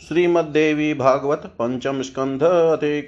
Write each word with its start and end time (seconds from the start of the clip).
श्रीमद्देवी 0.00 0.94
भागवत 0.94 1.38
पंचम 1.38 2.02
स्कंध 2.02 2.40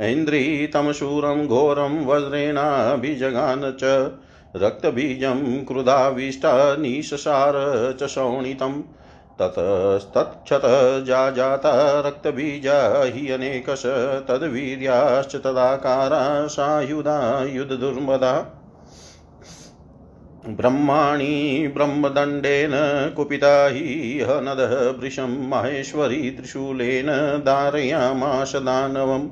ऐन्द्रितमशूरं 0.00 1.46
घोरं 1.46 2.06
वज्रेणाभिजगान 2.06 3.76
च 3.80 4.12
रक्तबीजं 4.56 5.64
क्रुधाविष्टा 5.64 6.76
च 7.92 8.06
शोणितम्। 8.06 8.82
ततस्तत्क्षत 9.40 10.62
जाजाता 11.04 12.00
रक्तबीजा 12.00 13.04
हि 13.04 13.30
अनेकश। 13.30 13.82
तद्वीर्याश्च 14.28 15.36
तदाकारा 15.36 16.46
सायुधा 16.46 17.44
युधदुर्मदा। 17.44 18.58
ब्रह्माणि 20.48 21.72
ब्रह्मदण्डेन 21.76 22.70
कुपिता 23.16 23.66
हि 23.66 24.20
हनदः 24.20 25.00
वृषं 25.00 25.48
माहेश्वरी 25.48 26.30
त्रिशूलेन 26.30 27.06
धारयामाश 27.40 28.56
दानवम्। 28.56 29.28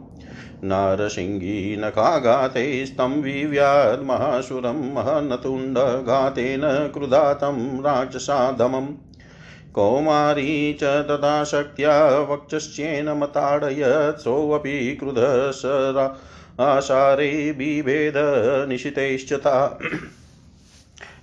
नारसिंहीनखाघाते 0.64 2.86
स्तम्भिव्याद्महासुरं 2.86 4.94
महनतुण्डघातेन 4.94 6.60
क्रुधातं 6.64 7.82
राक्षसाधमम् 7.82 8.86
कौमारी 9.74 10.72
च 10.72 10.82
तदा 10.82 11.44
शक्त्या 11.44 12.26
वक्षस्येन 12.30 13.08
मताडयत् 13.08 14.20
सोऽपि 14.20 14.96
क्रुधसराशारे 15.00 17.52
बिभेद 17.52 18.14
निशितैश्च 18.68 19.32
ता। 19.32 19.78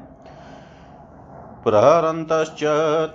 प्रहरन्तश्च 1.64 2.60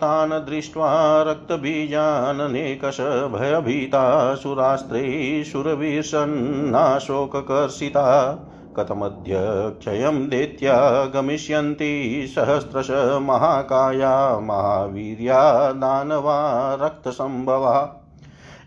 तान् 0.01 0.33
दृष्ट्वा 0.33 1.23
रक्तबीजाननेकश 1.23 2.97
भयभीता 3.35 4.35
सुरास्त्रै 4.35 5.45
सुरवीर्षन्नाशोककर्षिता। 5.47 8.39
कथमद्य 8.81 9.33
क्षयं 9.81 10.29
देत्या 10.29 11.05
गमिष्यन्ति 11.05 12.27
सहस्रश 12.37 12.91
महाकाया, 13.23 14.39
महावीर्या 14.39 15.73
दानवा 15.73 16.75
रक्तसम्भवा। 16.75 17.97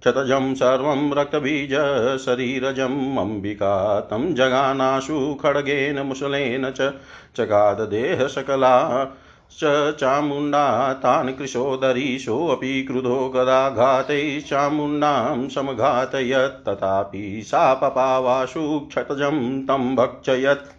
क्षतजं 0.00 0.54
सर्वं 0.54 1.12
रक्तबीजशरीरजम् 1.12 3.18
अम्बिका 3.18 4.00
तं 4.00 4.34
जगानाशु 4.34 5.34
खड्गेन 5.34 6.00
मुसलेन 6.00 6.70
च 6.70 6.94
चगाददेहसकला 7.36 9.16
च 9.60 9.96
चामुण्डा 10.00 10.92
तान् 10.92 11.32
कृशोदरीशोऽपि 11.32 12.82
क्रुधो 12.82 13.28
गदाघातैः 13.28 14.40
चामुण्डां 14.40 15.48
समघातयत् 15.48 16.68
तथापि 16.68 17.42
सा 17.46 17.74
पपावाशु 17.74 18.80
क्षतजं 18.80 19.62
तं 19.62 19.96
भक्षयत्। 19.96 20.78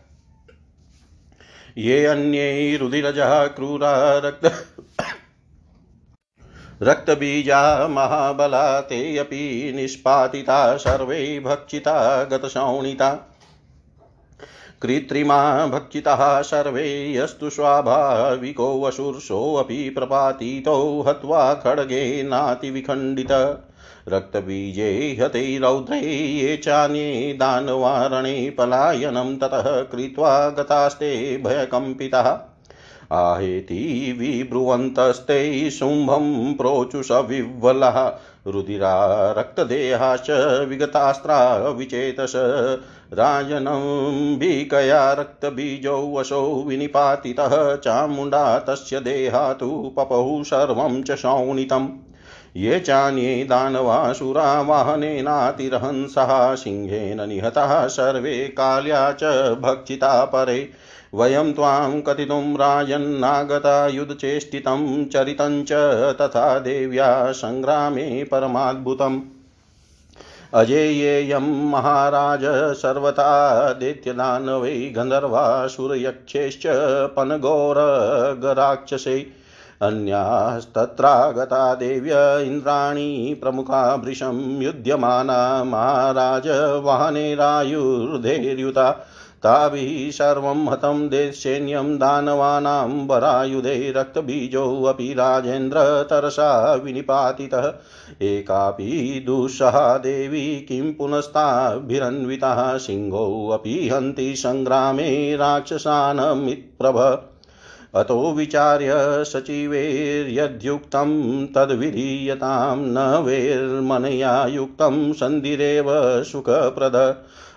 ये 1.78 2.06
अन्ये 2.06 2.78
रुधिरजः 2.78 3.48
क्रूरा 3.48 4.18
रक्त 4.18 4.46
रक्तबीजा 6.84 7.88
महाबला 7.88 8.80
ते 8.82 9.18
अपि 9.18 9.72
निष्पातिता 9.76 10.78
सर्वे 10.78 11.40
भक्षिता 11.40 12.24
गतशौणिता 12.24 13.10
कृत्रिमा 14.82 15.68
भक्षितः 15.68 16.42
सर्वे 16.42 17.14
यस्तु 17.14 17.50
स्वाभाविको 17.50 18.82
वशुर्षोऽपि 18.82 19.90
प्रपातितो 19.90 21.02
हत्वा 21.08 21.54
खड्गेनातिविखण्डित 21.54 23.32
रक्तबीजे 24.10 25.18
हते 25.22 25.58
रौद्रे 25.58 26.00
ये 26.00 26.58
चान्ये 26.58 27.34
दानवारणे 27.34 28.50
पलायनं 28.50 29.38
ततः 29.38 29.82
कृत्वा 29.82 30.50
गतास्ते 30.50 31.38
भयकम्पितः। 31.38 32.49
आहेति 33.12 34.16
विब्रुवन्तस्ते 34.20 35.70
शुम्भं 35.70 36.54
प्रोचुषविह्वलः 36.54 38.12
रुधिरा 38.48 39.32
रक्तदेहाश्च 39.32 40.30
विगतास्त्रा 40.70 41.58
विचेतस। 41.58 42.34
राजनम्बिकया 43.14 45.12
रक्तबीजौ 45.14 46.14
वशौ 46.14 46.64
विनिपातितः। 46.68 47.76
चामुण्डा 47.76 48.60
तस्य 48.60 49.00
देहातु 49.00 49.94
पपौ 49.98 50.44
सर्वं 50.44 51.04
च 51.04 51.12
शौणितम् 51.12 51.88
ये 52.56 52.80
चान्ये 52.80 53.44
दानवासुरा 53.44 54.62
वाहनेनातिरहंसः। 54.62 56.56
सिंहेन 56.56 57.30
निहताः 57.30 57.88
सर्वे 57.88 58.38
काल्या 58.38 59.12
च 59.12 59.24
भक्षिता 59.62 60.26
परे। 60.26 60.70
वयं 61.14 61.54
त्वां 61.54 62.02
कथितुं 62.02 62.56
राजन्नागता 62.56 63.88
युधचेष्टितं 63.88 65.06
चरितं 65.06 65.64
तथा 66.14 66.60
देव्या 66.60 67.32
सङ्ग्रामे 67.32 68.24
परमाद्भुतम्। 68.24 69.22
अजेयेयं 70.54 71.70
महाराज 71.70 72.40
सर्वथा 72.78 73.74
दैत्यदानवै 73.74 74.94
गन्धर्वासुरयक्षैश्च 74.96 76.64
पनघोरगराक्षसै 77.16 79.26
अन्यास्तत्रागता 79.82 81.76
देव्य 81.76 82.44
इन्द्राणी 82.46 83.34
प्रमुखा 83.34 83.98
भृशं 83.98 84.62
युध्यमाना 84.62 85.64
महाराज 85.64 86.44
वाहनेरायुर्धैर्युता 86.84 89.06
ताभिः 89.44 90.12
सर्वं 90.12 90.66
हतं 90.70 91.08
देशैन्यं 91.10 91.98
दानवानां 91.98 92.90
वरायुधे 93.08 93.94
रक्तबीजोऽपि 93.98 95.14
राजेन्द्र 95.14 95.80
तरसा 96.10 96.74
विनिपातितः। 96.76 97.74
एकापि 98.22 99.24
दुःसहा 99.26 99.98
देवी 99.98 100.46
किं 100.60 100.94
पुनस्ताभिरन्वितः 100.94 102.78
सिंहोऽपि 102.78 103.90
हन्ति 103.94 104.36
सङ्ग्रामे 104.36 105.36
राक्षसानमित्प्रभ 105.36 106.98
अतो 107.96 108.32
विचार्य 108.32 108.94
सचिवैर्यद्युक्तं 109.24 111.12
तद्विधीयतां 111.48 112.78
न 112.78 113.24
वैर्मनया 113.26 114.46
युक्तं 114.46 115.14
सन्धिरेव 115.14 115.86
सुखप्रद। 116.24 116.96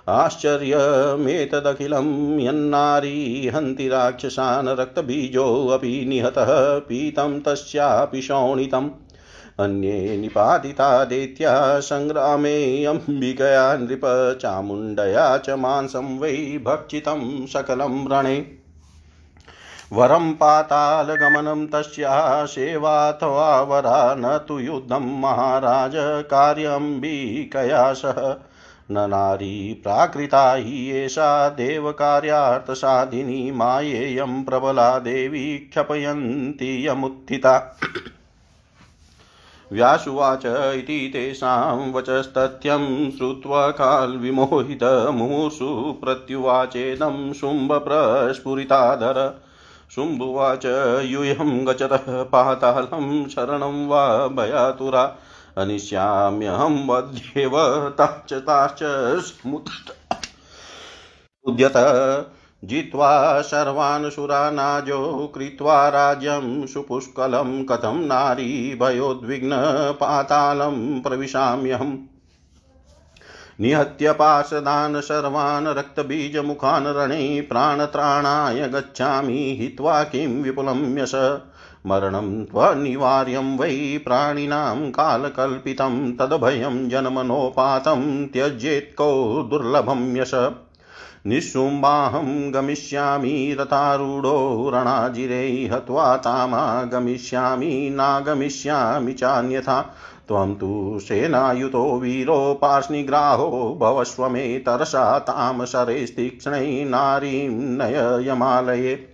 आश्चर्यमेतदखिलं 0.08 2.40
यन्नारी 2.40 3.50
हन्ति 3.54 3.88
राक्षसान् 3.88 4.69
रक्तबीजोऽपि 4.69 6.04
निहतः 6.08 6.78
पीतं 6.78 7.40
तस्यापि 7.40 8.22
शोणितम्। 8.22 8.90
अन्ये 9.60 10.16
निपातिता 10.16 11.04
दैत्या 11.04 11.81
सङ्ग्रामे 11.81 12.84
अम्बिकया 12.84 13.75
नृप 13.75 14.38
चामुण्डया 14.43 15.38
च 15.38 15.50
मांसं 15.50 16.19
वै 16.19 16.60
भक्षितं 16.64 17.46
सकलं 17.46 18.08
रणे। 18.08 18.46
वरं 19.93 20.32
पातालगमनं 20.32 21.66
तस्याः 21.66 22.44
सेवाथवा 22.44 23.62
वरा 23.62 24.16
न 24.19 24.40
तु 24.49 24.58
युद्धं 24.58 25.20
महाराज 25.20 26.22
कार्यम्बिकया 26.22 27.93
सह। 27.93 28.34
न 28.90 29.11
नारी 29.11 29.75
प्राकृता 29.75 30.55
हि 30.55 30.90
एषा 30.90 31.49
देवकार्यार्थसाधिनी 31.49 33.50
मायेयं 33.50 34.44
प्रबला 34.44 34.99
देवी 34.99 35.58
क्षपयन्ति 35.58 36.88
यमुत्थिता। 36.88 37.79
व्यासुवाच 39.73 40.46
इति 40.46 41.11
तेषां 41.12 41.93
वचस्तथ्यं 41.93 43.11
श्रुत्वा 43.11 43.70
काल्विमोहितमुमुषु 43.70 45.99
प्रत्युवाचेदं 46.05 47.32
शुम्भप्रस्फुरिताधर 47.32 49.43
शुम्भुवाच 49.94 50.62
यूयं 51.05 51.67
गच्छतः 51.67 52.05
पातालं 52.08 53.28
शरणं 53.28 53.88
वा 53.88 54.28
भयातुरा। 54.28 55.17
अनिश्याम्यहं 55.58 56.87
वध्येव 56.87 57.88
ताश्च 57.88 58.32
ताश्च 58.32 58.82
उद्यत 61.44 61.72
जित्वा 62.64 63.43
सर्वान् 63.43 64.10
सुरानाजो 64.10 65.32
कृत्वा 65.34 65.88
राज्यं 65.88 66.66
सुपुष्कलं, 66.66 67.64
कथं 67.64 68.06
नारी 68.06 68.75
भयोद्विग्नपातालं 68.75 71.00
प्रविशाम्यहम् 71.00 71.99
निहत्य 73.61 74.12
पाशदान् 74.12 75.00
सर्वान् 75.00 75.66
रक्तबीजमुखान् 75.66 76.87
रणे 76.87 77.40
प्राणत्राणाय 77.40 78.68
गच्छामि, 78.68 79.56
हित्वा 79.61 80.04
किं 80.04 80.42
विपुलं 80.42 80.99
यश। 80.99 81.12
मरणं 81.86 82.44
त्वनिवार्यं 82.44 83.58
वै 83.58 83.98
प्राणिनां 84.04 84.90
कालकल्पितं 84.90 86.16
तदभयं 86.16 86.88
जन्मनोपातं 86.88 88.26
त्यज्येत्को 88.26 89.42
दुर्लभं 89.50 90.16
यश। 90.16 90.30
निःशुम्बाहं 91.26 92.54
गमिष्यामि 92.54 93.56
रथारूढो 93.60 94.70
रणाजिरे 94.74 95.70
हत्वा 95.72 96.16
तामागमिष्यामि 96.16 97.90
नागमिष्यामि 97.92 99.12
चान्यथा। 99.12 99.94
त्वं 100.28 100.54
तु 100.54 100.98
सेनायुतो 101.02 101.98
वीरो 101.98 102.58
पार्ष्णिग्राहो 102.62 103.78
भवस्व 103.80 104.28
मे 104.28 104.58
तरसा 104.58 105.18
तां 105.18 105.64
शरैस्तीक्ष्णै 105.64 106.84
नारीं 106.84 107.48
नय 107.48 108.28
यमालये 108.28 109.12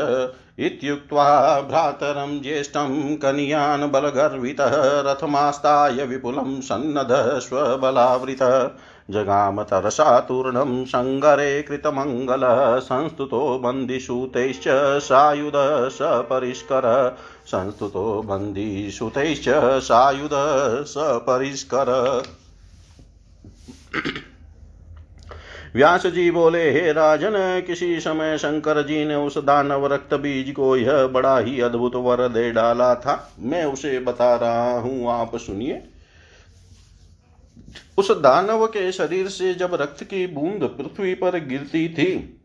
इत्युक्त्वा 0.59 1.61
भ्रातरं 1.61 2.41
ज्येष्ठं 2.41 3.17
कनियान् 3.17 3.91
बलगर्वितः 3.91 4.71
रथमास्ताय 4.75 6.05
विपुलं 6.05 6.61
सन्नध 6.61 7.39
स्वबलावृतः। 7.39 8.69
जगाम 9.09 9.63
तरसातूर्णं 9.63 10.85
सङ्गरे 10.85 11.61
कृतमङ्गलः 11.61 12.79
संस्तुतो 12.79 13.59
बन्दिसूतैश्च 13.59 14.63
सायुध 14.99 15.53
सपरिष्कर। 15.89 17.17
संस्तुतो 17.45 18.21
बन्दिसूतैश्च 18.21 19.45
सायुध 19.83 20.29
सपरिष्कर। 20.85 22.23
व्यास 25.75 26.05
जी 26.07 26.31
बोले, 26.31 26.71
हे 26.71 26.91
राजन, 26.93 27.33
किसी 27.67 27.99
समय 27.99 28.37
शंकर 28.37 28.81
जी 28.87 29.05
ने 29.05 29.15
उस 29.15 29.37
दानव 29.37 29.85
रक्त 29.93 30.13
बीज 30.13 30.51
को 30.51 30.75
यह 30.77 31.07
बड़ा 31.07 31.37
ही 31.39 31.59
अद्भुत 31.61 31.95
वर 31.95 32.27
दे 32.27 32.51
डाला 32.51 32.95
था। 32.95 33.33
मैं 33.39 33.63
उसे 33.65 33.99
बता 33.99 34.35
रहा 34.35 34.79
हूँ, 34.79 35.09
आप 35.11 35.35
सुनिए। 35.35 35.81
उस 37.97 38.11
दानव 38.11 38.65
के 38.67 38.91
शरीर 38.91 39.27
से 39.27 39.53
जब 39.53 39.73
रक्त 39.73 40.03
की 40.03 40.27
बूंद 40.27 40.63
पृथ्वी 40.63 41.13
पर 41.13 41.39
गिरती 41.39 41.87
थी, 41.89 42.39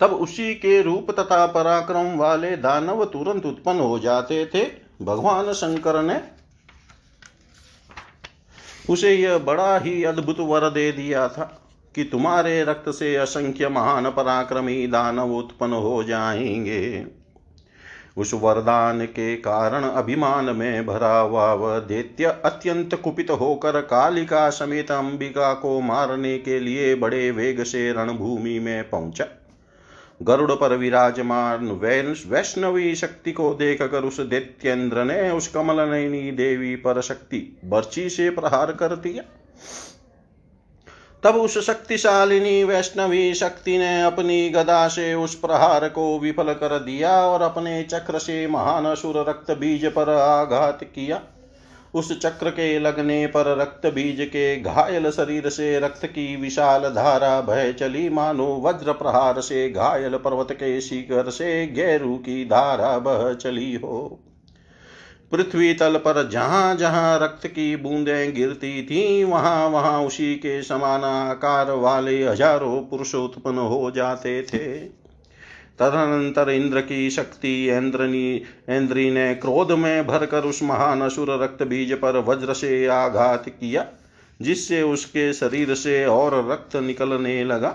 तब 0.00 0.10
उसी 0.10 0.54
के 0.54 0.80
रूप 0.82 1.10
तथा 1.10 1.46
पराक्रम 1.46 2.16
वाले 2.16 2.56
दानव 2.56 3.04
तुरंत 3.04 3.46
उत्पन्न 3.46 3.80
हो 3.80 3.98
जाते 3.98 4.46
थे। 4.46 4.64
भगवान 5.02 5.52
शंकर 5.52 6.02
ने 6.02 6.20
उसे 8.90 9.14
यह 9.14 9.38
बड़ा 9.38 9.78
ही 9.78 10.02
अद्भुत 10.04 10.40
वर 10.40 10.70
दे 10.70 10.90
दिया 10.92 11.28
था। 11.28 11.62
कि 11.96 12.04
तुम्हारे 12.04 12.64
रक्त 12.64 12.90
से 12.90 13.16
असंख्य 13.16 13.68
महान 13.68 14.10
पराक्रमी 14.10 14.86
दानव 14.86 15.34
उत्पन्न 15.34 15.72
हो 15.72 16.04
जाएँगे। 16.04 17.04
उस 18.16 18.34
वरदान 18.34 19.04
के 19.04 19.36
कारण 19.36 19.82
अभिमान 19.82 20.44
में 20.44 20.86
भरा 20.86 21.18
हुआ 21.18 21.52
वह 21.52 21.78
दैत्य 21.78 22.24
अत्यंत 22.24 22.94
कुपित 22.94 23.30
होकर 23.30 23.80
कालिका 23.80 24.50
समेत 24.50 24.90
अंबिका 24.90 25.54
को 25.54 25.80
मारने 25.80 26.38
के 26.38 26.60
लिए 26.60 26.94
बड़े 26.94 27.30
वेग 27.30 27.62
से 27.62 27.92
रणभूमि 27.92 28.58
में 28.58 28.90
पहुँचा। 28.90 29.26
गरुड़ 30.22 30.52
पर 30.52 30.76
विराजमान 30.76 31.68
वैष्णवी 32.28 32.94
शक्ति 32.94 33.32
को 33.32 33.54
देखकर 33.54 34.02
उस 34.02 34.20
दैत्येंद्र 34.20 35.04
ने 35.04 35.30
उस 35.30 35.48
कमल 35.48 35.88
नयनी 35.90 36.30
देवी 36.30 36.76
पर 36.76 37.00
शक्ति, 37.00 37.60
बर्ची 37.64 38.10
से 38.10 38.30
प्रहार 38.30 38.72
कर 38.72 38.96
दिया। 38.96 39.22
तब 41.26 41.36
उस 41.36 41.58
शक्तिशालिनी 41.58 42.64
वैष्णवी 42.64 43.34
शक्ति 43.34 43.78
ने 43.78 44.02
अपनी 44.02 44.48
गदा 44.50 44.88
से 44.88 45.14
उस 45.14 45.34
प्रहार 45.34 45.88
को 45.88 46.18
विफल 46.18 46.52
कर 46.52 46.78
दिया 46.78 47.10
और 47.22 47.42
अपने 47.42 47.82
चक्र 47.82 48.18
से 48.18 48.46
महान 48.46 48.84
असुर 48.84 49.16
रक्त 49.28 49.50
बीज 49.50 49.86
पर 49.86 50.10
आघात 50.10 50.84
किया। 50.84 51.20
उस 51.94 52.18
चक्र 52.18 52.50
के 52.50 52.78
लगने 52.78 53.26
पर 53.26 53.56
रक्त 53.58 53.86
बीज 53.86 54.20
के 54.20 54.56
घायल 54.60 55.10
शरीर 55.10 55.48
से 55.48 55.78
रक्त 55.78 56.06
की 56.06 56.36
विशाल 56.36 56.82
धारा 56.82 57.40
बह 57.40 57.72
चली। 57.72 58.08
मानो 58.08 58.46
वज्र 58.64 58.92
प्रहार 58.92 59.40
से 59.40 59.68
घायल 59.70 60.16
पर्वत 60.16 60.52
के 60.52 60.80
शिखर 60.80 61.30
से 61.30 61.66
गैरू 61.66 62.14
की 62.16 62.44
धारा 62.44 62.98
बह 62.98 63.32
चली 63.34 63.74
हो। 63.74 64.25
पृथ्वी 65.32 65.72
तल 65.74 65.96
पर 65.96 66.28
जहाँ 66.28 66.74
जहाँ 66.76 67.18
रक्त 67.18 67.46
की 67.46 67.74
बूंदें 67.76 68.34
गिरती 68.34 68.82
थी, 68.82 69.24
वहाँ 69.24 69.66
वहाँ 69.68 70.00
उसी 70.02 70.34
के 70.34 70.62
समान 70.62 71.04
आकार 71.04 71.70
वाले 71.70 72.22
हज़ारों 72.24 72.80
पुरुष 72.82 73.14
उत्पन्न 73.14 73.58
हो 73.58 73.90
जाते 73.90 74.40
थे। 74.44 74.78
तदनंतर 75.78 76.50
इंद्र 76.50 76.80
की 76.80 77.08
शक्ति 77.10 77.52
इंद्रनी 77.68 78.34
इंद्री 78.70 79.10
ने 79.10 79.34
क्रोध 79.34 79.72
में 79.72 80.06
भरकर 80.06 80.44
उस 80.44 80.62
महान 80.62 81.00
असुर 81.00 81.30
रक्त 81.42 81.62
बीज 81.62 81.92
पर 81.92 82.18
वज्र 82.18 82.54
से 82.54 82.86
आघात 82.86 83.48
किया, 83.48 83.84
जिससे 84.40 84.82
उसके 84.82 85.32
शरीर 85.32 85.74
से 85.74 86.04
और 86.06 86.34
रक्त 86.50 86.76
निकलने 86.76 87.42
लगा। 87.44 87.74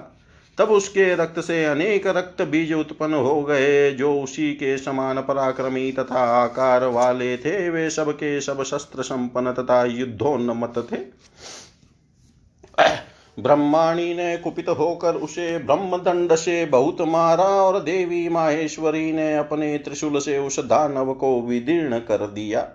तब 0.58 0.70
उसके 0.70 1.16
रक्त 1.16 1.40
से 1.40 1.66
अनेक 1.66 2.08
रक्त 2.08 2.42
बीज 2.42 2.74
उत्पन्न 2.74 3.14
हो 3.14 3.42
गए, 3.44 3.92
जो 3.92 4.14
उसी 4.22 4.54
के 4.54 4.78
समान 4.78 5.22
पराक्रमी 5.22 5.92
तथा 5.92 6.24
आकार 6.44 6.84
वाले 6.86 7.38
थे। 7.38 7.70
वे 7.70 7.90
सब 7.90 8.12
के 8.12 8.42
सब 8.42 8.64
शस्त्र 8.64 9.04
संपन्न 9.04 9.54
तथा 9.54 9.84
युद्धोन्नमत 9.86 10.88
थे। 10.92 10.98
ब्रह्माणी 13.40 14.14
ने 14.14 14.38
कुपित 14.38 14.70
होकर 14.70 15.16
उसे 15.16 15.58
ब्रह्मदंड 15.58 16.36
से 16.36 16.66
बहुत 16.66 17.02
मारा 17.02 17.44
और 17.44 17.80
देवी 17.80 18.30
माहेश्वरी 18.30 19.12
ने 19.12 19.36
अपने 19.38 19.78
त्रिशूल 19.78 20.20
से 20.20 20.38
उस 20.38 20.60
दानव 20.60 21.14
को 21.14 21.42
विदीर्ण 21.42 22.00
कर 22.00 22.28
दिया। 22.28 22.68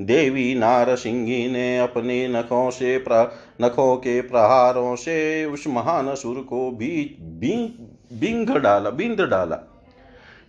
देवी 0.00 0.54
नारसिंही 0.54 1.48
ने 1.50 1.78
अपने 1.78 2.28
नखों 2.28 2.70
से 2.70 2.98
प्र 2.98 3.38
नखों 3.62 3.96
के 3.96 4.20
प्रहारों 4.20 4.94
से 4.96 5.44
उस 5.44 5.64
महान 5.66 6.08
असुर 6.08 6.36
को 6.42 6.70
भी 6.70 7.16
बिंग 7.20 8.56
डाला, 8.56 8.90
बिंद 8.90 9.20
डाला 9.20 9.56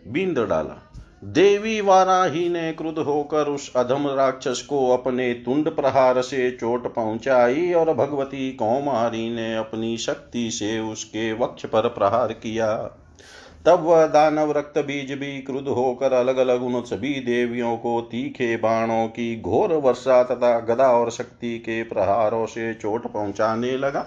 बिंद 0.07 0.39
डाला। 0.39 0.85
देवी 1.23 1.81
वाराही 1.81 2.49
ने 2.49 2.71
क्रुद्ध 2.73 2.99
होकर 2.99 3.47
उस 3.47 3.71
अधम 3.75 4.07
राक्षस 4.07 4.61
को 4.69 4.89
अपने 4.89 5.33
तुंड 5.33 5.69
प्रहार 5.69 6.21
से 6.21 6.51
चोट 6.51 6.93
पहुंचाई 6.93 7.73
और 7.73 7.93
भगवती 7.93 8.51
कौमारी 8.51 9.29
ने 9.29 9.55
अपनी 9.55 9.97
शक्ति 9.97 10.49
से 10.51 10.79
उसके 10.79 11.33
वक्ष 11.33 11.65
पर 11.65 11.87
प्रहार 11.89 12.33
किया। 12.33 12.69
तब 13.65 13.83
वह 13.83 14.05
दानव 14.07 14.51
रक्त 14.51 14.77
बीज 14.77 15.11
भी 15.11 15.41
क्रुद्ध 15.41 15.67
होकर 15.67 16.13
अलग 16.13 16.37
अलग 16.37 16.63
उन 16.63 16.81
सभी 16.81 17.13
देवियों 17.19 17.77
को 17.77 17.99
तीखे 18.01 18.55
बाणों 18.57 19.07
की 19.07 19.39
घोर 19.41 19.73
वर्षा 19.73 20.23
तथा 20.23 20.59
गदा 20.59 20.87
और 20.91 21.11
शक्ति 21.11 21.57
के 21.59 21.83
प्रहारों 21.83 22.45
से 22.45 22.73
चोट 22.73 23.07
पहुँचाने 23.07 23.77
लगा। 23.77 24.05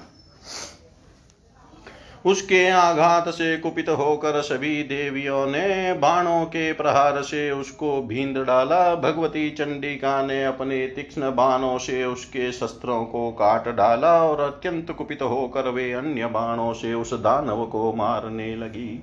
उसके 2.26 2.68
आघात 2.68 3.28
से 3.28 3.56
कुपित 3.56 3.88
होकर 3.88 4.40
सभी 4.42 4.82
देवियों 4.82 5.47
ने 5.47 5.92
बाणों 5.92 6.44
के 6.44 6.73
प्रहार 6.73 7.23
से 7.23 7.50
उसको 7.50 8.02
भींद 8.02 8.38
डाला। 8.38 8.94
भगवती 8.94 9.50
चंडिका 9.50 10.23
ने 10.26 10.44
अपने 10.44 10.87
तीक्ष्ण 10.87 11.30
बाणों 11.30 11.78
से 11.78 12.04
उसके 12.04 12.52
शस्त्रों 12.52 13.04
को 13.04 13.30
काट 13.30 13.68
डाला 13.68 14.12
और 14.25 14.40
अत्यंत 14.40 14.90
कुपित 14.90 15.23
होकर 15.23 15.68
वे 15.68 15.92
अन्य 15.92 16.26
बाणों 16.26 16.73
से 16.73 16.94
उस 16.94 17.14
दानव 17.14 17.66
को 17.66 17.92
मारने 17.92 18.54
लगी। 18.56 19.02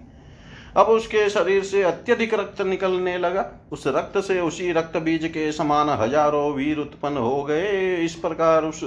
अब 0.77 0.87
उसके 0.87 1.29
शरीर 1.29 1.63
से 1.63 1.81
अत्यधिक 1.83 2.33
रक्त 2.33 2.61
निकलने 2.61 3.17
लगा। 3.17 3.45
उस 3.71 3.83
रक्त 3.87 4.17
से 4.17 4.39
उसी 4.41 4.71
रक्त 4.71 4.97
बीज 4.97 5.25
के 5.27 5.51
समान 5.51 5.89
हज़ारों 6.01 6.51
वीर 6.53 6.77
उत्पन्न 6.77 7.17
हो 7.17 7.43
गए। 7.43 7.95
इस 7.95 8.15
प्रकार 8.15 8.65
उस 8.65 8.83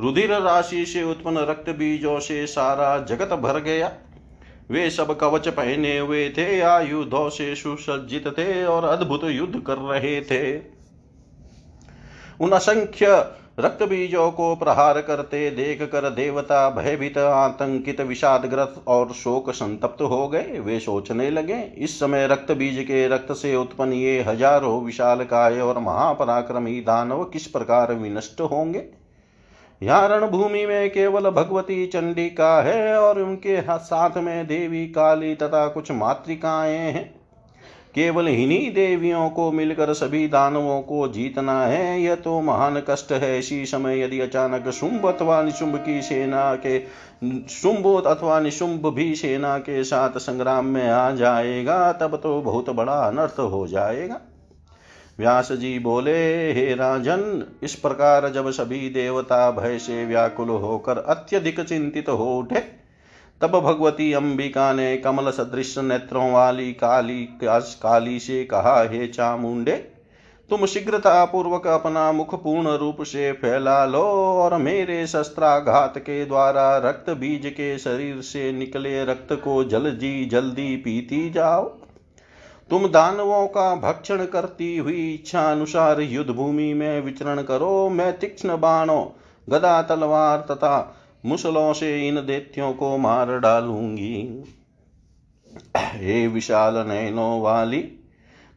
रुधिर 0.00 0.32
राशि 0.34 0.84
से 0.86 1.02
उत्पन्न 1.02 1.38
रक्त 1.40 1.70
बीजों 1.70 2.18
से 2.20 2.46
सारा 2.46 2.98
जगत 3.06 3.32
भर 3.38 3.60
गया। 3.60 3.92
वे 4.70 4.88
सब 4.90 5.16
कवच 5.18 5.48
पहने 5.48 5.98
हुए 5.98 6.28
थे 6.30 6.60
आयुधों 6.60 7.28
से 7.30 7.54
सुसज्जित 7.54 8.28
थे 8.28 8.64
और 8.64 8.84
अद्भुत 8.84 9.24
युद्ध 9.24 9.60
कर 9.60 9.78
रहे 9.84 10.20
थे। 10.20 10.56
उन 12.40 12.50
असंख्य 12.50 13.06
रक्त 13.58 13.82
बीजों 13.82 14.30
को 14.32 14.54
प्रहार 14.56 15.00
करते 15.00 15.50
देख 15.50 15.82
कर 15.82 16.08
देवता 16.10 16.70
भयभीत, 16.70 17.18
आतंकित, 17.18 18.00
विषादग्रस्त 18.00 18.82
और 18.86 19.12
शोक 19.12 19.50
संतप्त 19.50 20.02
हो 20.02 20.28
गए। 20.28 20.58
वे 20.60 20.78
सोचने 20.80 21.30
लगे, 21.30 21.60
इस 21.78 21.98
समय 22.00 22.26
रक्त 22.26 22.52
बीज 22.52 22.82
के 22.84 23.06
रक्त 23.08 23.32
से 23.32 23.54
उत्पन्न 23.56 23.92
ये 23.92 24.22
हज़ारों 24.22 24.82
विशाल 24.82 25.24
काय 25.24 25.60
और 25.60 25.78
महापराक्रमी 25.78 26.80
दानव 26.80 27.24
किस 27.24 27.46
प्रकार 27.46 27.92
विनष्ट 27.92 28.40
होंगे? 28.40 28.84
यहाँ 29.82 30.08
रणभूमि 30.08 30.66
में 30.66 30.90
केवल 30.90 31.30
भगवती 31.30 31.86
चंडिका 31.86 32.62
है 32.62 32.98
और 32.98 33.20
उनके 33.20 33.60
साथ 33.62 34.16
में 34.16 34.46
देवी 34.46 34.86
काली 34.86 35.34
तथा 35.34 35.66
कुछ 35.68 35.90
मातृकाएँ 35.90 36.78
हैं। 36.78 37.13
केवल 37.94 38.28
इन्हीं 38.28 38.72
देवियों 38.74 39.28
को 39.30 39.50
मिलकर 39.52 39.92
सभी 39.92 40.26
दानवों 40.28 40.80
को 40.82 41.08
जीतना 41.08 41.60
है। 41.62 42.00
यह 42.02 42.14
तो 42.14 42.40
महान 42.40 42.82
कष्ट 42.90 43.12
है। 43.12 43.38
इसी 43.38 43.66
समय 43.66 44.00
यदि 44.00 44.20
अचानक 44.20 44.68
शुंभ 44.68 45.06
अथवा 45.06 45.42
निशुंभ 45.42 45.76
की 45.76 46.02
सेना 46.02 46.54
के, 46.54 46.78
शुंभ 47.48 47.86
अथवा 48.06 48.40
निशुंभ 48.40 48.86
भी 48.86 49.14
सेना 49.14 49.58
के 49.58 49.84
साथ 49.84 50.18
संग्राम 50.18 50.64
में 50.64 50.88
आ 50.88 51.10
जाएगा, 51.10 51.92
तब 51.92 52.16
तो 52.16 52.40
बहुत 52.42 52.70
बड़ा 52.70 53.00
अनर्थ 53.00 53.38
हो 53.40 53.66
जाएगा। 53.66 54.20
व्यास 55.18 55.52
जी 55.52 55.78
बोले, 55.78 56.52
हे 56.52 56.74
राजन, 56.74 57.44
इस 57.62 57.74
प्रकार 57.74 58.28
जब 58.28 58.50
सभी 58.50 58.88
देवता 58.90 59.50
भय 59.50 59.78
से 59.78 60.04
व्याकुल 60.06 60.48
होकर 60.48 60.98
अत्यधिक 60.98 61.60
चिंतित 61.60 62.08
हो 62.08 62.38
उठे 62.38 62.83
तब 63.44 63.58
भगवती 63.60 64.12
अंबिका 64.12 64.72
ने 64.72 64.96
कमल 64.96 65.30
सदृश 65.30 65.74
नेत्रों 65.78 66.30
वाली 66.32 66.72
काली 66.72 67.24
काली 67.44 68.18
से 68.20 68.44
कहा, 68.44 68.82
हे 68.82 69.06
चामुंडे, 69.06 69.72
तुम 70.50 70.64
शीघ्रता 70.66 71.24
पूर्वक 71.24 71.66
अपना 71.66 72.10
मुख 72.12 72.34
पूर्ण 72.34 72.68
रूप 72.68 73.02
से 73.02 73.32
फैला 73.32 73.84
लो 73.84 74.02
और 74.34 74.56
मेरे 74.56 75.06
शस्त्राघात 75.06 75.98
के 75.98 76.24
द्वारा 76.24 76.76
रक्त 76.78 77.10
बीज 77.10 77.46
के 77.46 77.78
शरीर 77.78 78.20
से 78.20 78.50
निकले 78.52 79.04
रक्त 79.04 79.32
को 79.32 79.62
जल्दी 79.64 80.24
जल्दी 80.24 80.76
पीती 80.76 81.30
जाओ। 81.30 81.64
तुम 82.70 82.86
दानवों 82.88 83.46
का 83.46 83.74
भक्षण 83.76 84.24
करती 84.24 84.76
हुई 84.76 85.12
इच्छा 85.14 85.50
अनुसार 85.52 86.00
युद्ध 86.00 86.30
भूमि 86.30 86.72
में 86.74 87.00
विचरण 87.00 87.42
करो। 87.42 87.88
मैं 87.88 88.18
तीक्ष्ण 88.18 88.56
बाणों, 88.56 89.04
गदा, 89.48 89.80
तलवार 89.82 90.46
तथा 90.50 91.00
मुसलों 91.26 91.72
से 91.72 92.08
इन 92.08 92.14
देत्यों 92.14 92.72
को 92.72 92.98
मार 92.98 93.38
डालूँगी। 93.38 94.44
हे 95.76 96.26
विशाल 96.26 96.74
नयनों 96.88 97.40
वाली, 97.40 97.82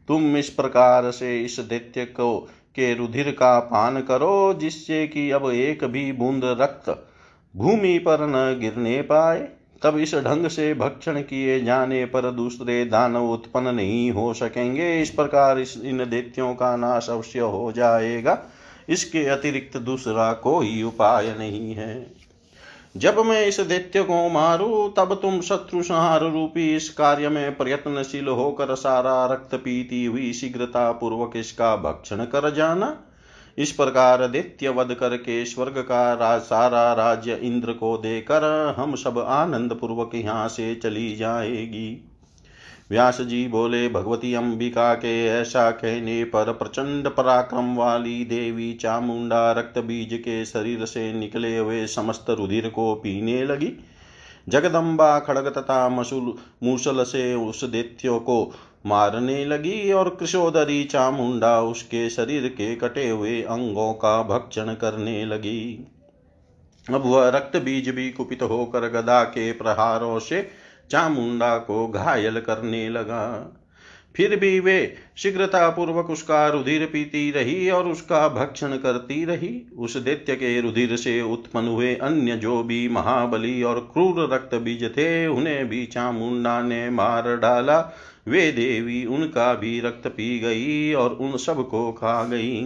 तुम 0.08 0.38
इस 0.38 0.50
प्रकार 0.50 1.12
से 1.12 1.44
इस 1.46 1.60
दैत्य 1.60 2.06
को 2.06 2.50
के 2.76 2.94
रुधिर 2.94 3.32
का 3.32 3.60
पान 3.60 4.02
करो, 4.02 4.54
जिससे 4.54 5.08
कि 5.08 5.32
अब 5.32 5.50
एक 5.52 5.84
भी 5.84 6.12
बूंद 6.12 6.42
रक्त 6.46 7.08
भूमि 7.56 7.98
पर 8.00 8.18
न 8.22 8.60
गिरने 8.60 9.02
पाए। 9.02 9.50
तब 9.84 9.98
इस 9.98 10.16
ढंग 10.16 10.48
से 10.48 10.74
भक्षण 10.74 11.22
किए 11.22 11.60
जाने 11.60 12.06
पर 12.06 12.32
दूसरे 12.32 12.86
दानव 12.86 13.32
उत्पन्न 13.32 13.76
नहीं 13.76 14.12
हो 14.12 14.34
सकेंगे। 14.34 15.02
इस 15.02 15.10
प्रकार 15.10 15.60
इस 15.60 15.82
इन 15.84 15.98
दैत्यों 15.98 16.56
का 16.56 16.76
नाश 16.76 17.10
अवश्य 17.10 17.40
हो 17.40 17.72
जाएगा। 17.72 18.44
इसके 18.90 19.26
अतिरिक्त 19.26 19.78
दूसरा 19.78 20.34
कोई 20.34 20.84
उपाय 20.84 21.36
नहीं 21.40 21.74
है। 21.74 22.17
जब 22.98 23.20
मैं 23.20 23.46
इस 23.46 23.60
दैत्य 23.60 24.02
को 24.04 24.28
मारू 24.30 24.88
तब 24.90 25.14
तुम 25.22 25.40
शत्रु 25.42 25.82
संहार 25.84 26.24
रूपी 26.24 26.76
इस 26.76 26.90
कार्य 26.90 27.30
में 27.30 27.56
प्रयत्नशील 27.58 28.28
होकर 28.28 28.74
सारा 28.76 29.26
रक्त 29.26 29.56
पीती 29.56 30.04
हुई 30.06 30.32
शीघ्रता 30.34 30.92
पूर्वक 30.92 31.36
इसका 31.36 31.76
भक्षण 31.76 32.24
कर 32.26 32.50
जाना। 32.54 32.96
इस 33.58 33.72
प्रकार 33.72 34.28
दैत्य 34.28 34.70
वध 34.70 34.94
करके 34.94 35.44
स्वर्ग 35.46 35.78
का 35.80 36.14
राज, 36.14 36.42
सारा 36.42 36.94
राज्य 36.94 37.36
इंद्र 37.36 37.74
को 37.74 37.98
देकर 37.98 38.44
हम 38.78 38.96
सब 38.96 39.20
आनंद 39.20 39.74
पूर्वक 39.74 40.16
यहाँ 40.16 40.48
से 40.48 40.74
चली 40.76 41.16
जाएगी। 41.16 41.90
व्यास 42.92 43.22
जी 43.22 43.48
बोले, 43.48 43.88
भगवती 43.90 44.34
अंबिका 44.34 44.94
के 44.94 45.26
ऐसा 45.26 45.72
कहने 45.72 46.24
पर 46.24 46.52
प्रचंड 46.52 47.08
पराक्रम 47.08 47.76
वाली 47.76 48.24
देवी 48.26 48.74
चामुंडा 48.74 49.52
रक्त 49.52 49.80
बीज 49.80 50.14
के 50.14 50.46
शरीर 50.46 50.86
से 50.86 51.12
निकले 51.14 51.58
हुए 51.58 51.86
समस्त 51.88 52.30
रुधिर 52.30 52.70
को 52.70 52.94
पीने 52.96 53.44
लगी। 53.46 53.72
जगदम्बा 54.50 55.20
खड़ग 55.20 55.48
तथा 55.48 55.90
मसूल, 55.90 56.34
मूसल 56.64 57.04
से 57.04 57.34
उस 57.36 57.64
दैत्यो 57.64 58.20
को 58.20 58.54
मारने 58.86 59.46
लगी 59.46 59.92
और 59.92 60.10
कृषोदरी 60.10 60.84
चामुंडा 60.84 61.60
उसके 61.62 62.10
शरीर 62.10 62.48
के 62.48 62.76
कटे 62.76 63.10
हुए 63.10 63.42
अंगों 63.42 63.94
का 63.94 64.22
भक्षण 64.24 64.74
करने 64.74 65.26
लगी। 65.26 65.88
अब 66.88 67.06
वह 67.06 67.28
रक्त 67.30 67.58
बीज 67.58 67.90
भी 67.90 68.10
कुपित 68.12 68.44
होकर 68.44 68.90
गदा 68.90 69.24
के 69.24 69.52
प्रहारों 69.52 70.20
से 70.20 70.67
चामुंडा 70.92 71.58
को 71.58 71.88
घायल 71.88 72.40
करने 72.40 72.90
लगा। 72.90 73.54
फिर 74.16 74.36
भी 74.36 74.60
वे 74.60 74.96
शीघ्रतापूर्वक 75.18 76.10
उसका 76.10 76.48
रुधिर 76.48 76.86
पीती 76.86 77.32
रही 77.32 77.70
और 77.70 77.88
उसका 77.88 78.28
भक्षण 78.30 78.72
करती 78.78 79.26
रही। 79.26 79.62
उस 79.78 79.98
दैत्य 79.98 80.36
के 80.36 80.62
रुधिर 80.62 80.96
से 80.96 81.22
उत्पन्न 81.22 81.68
हुए 81.68 81.96
अन्य 81.96 82.38
जो 82.38 82.64
भी 82.64 82.88
महाबली 82.90 83.64
और 83.64 83.80
क्रूर 83.94 84.34
रक्त 84.34 84.56
बीज 84.56 84.84
थे, 84.84 85.28
उन्हें 85.28 85.70
भी 85.70 85.86
चामुंडा 85.86 86.62
ने 86.62 86.90
मार 86.90 87.36
डाला। 87.38 87.80
वे 88.28 88.52
देवी 88.52 89.06
उनका 89.06 89.54
भी 89.54 89.80
रक्त 89.80 90.08
पी 90.08 90.40
गई 90.40 90.94
और 90.94 91.10
उन 91.10 91.38
सबको 91.38 91.92
खा 91.92 92.24
गई। 92.24 92.62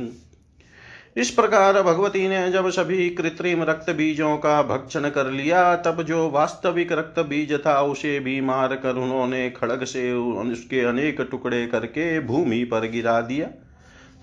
इस 1.18 1.30
प्रकार 1.30 1.82
भगवती 1.82 2.28
ने 2.28 2.52
जब 2.52 2.70
सभी 2.70 3.10
कृत्रिम 3.10 3.64
रक्त 3.64 3.90
बीजों 3.90 4.38
का 4.38 4.62
भक्षण 4.64 5.10
कर 5.10 5.32
लिया, 5.32 5.76
तब 5.76 6.02
जो 6.04 6.30
वास्तविक 6.30 6.92
रक्त 6.92 7.20
बीज 7.20 7.54
था, 7.66 7.82
उसे 7.82 8.20
भी 8.20 8.42
मार 8.42 8.76
कर 8.76 8.96
उन्होंने 8.96 9.50
खड़ग 9.50 9.84
से 9.84 10.14
उसके 10.14 10.82
अनेक 10.82 11.22
टुकड़े 11.22 11.68
करके 11.68 12.20
भूमि 12.20 12.64
पर 12.64 12.88
गिरा 12.88 13.22
दिया। 13.22 13.48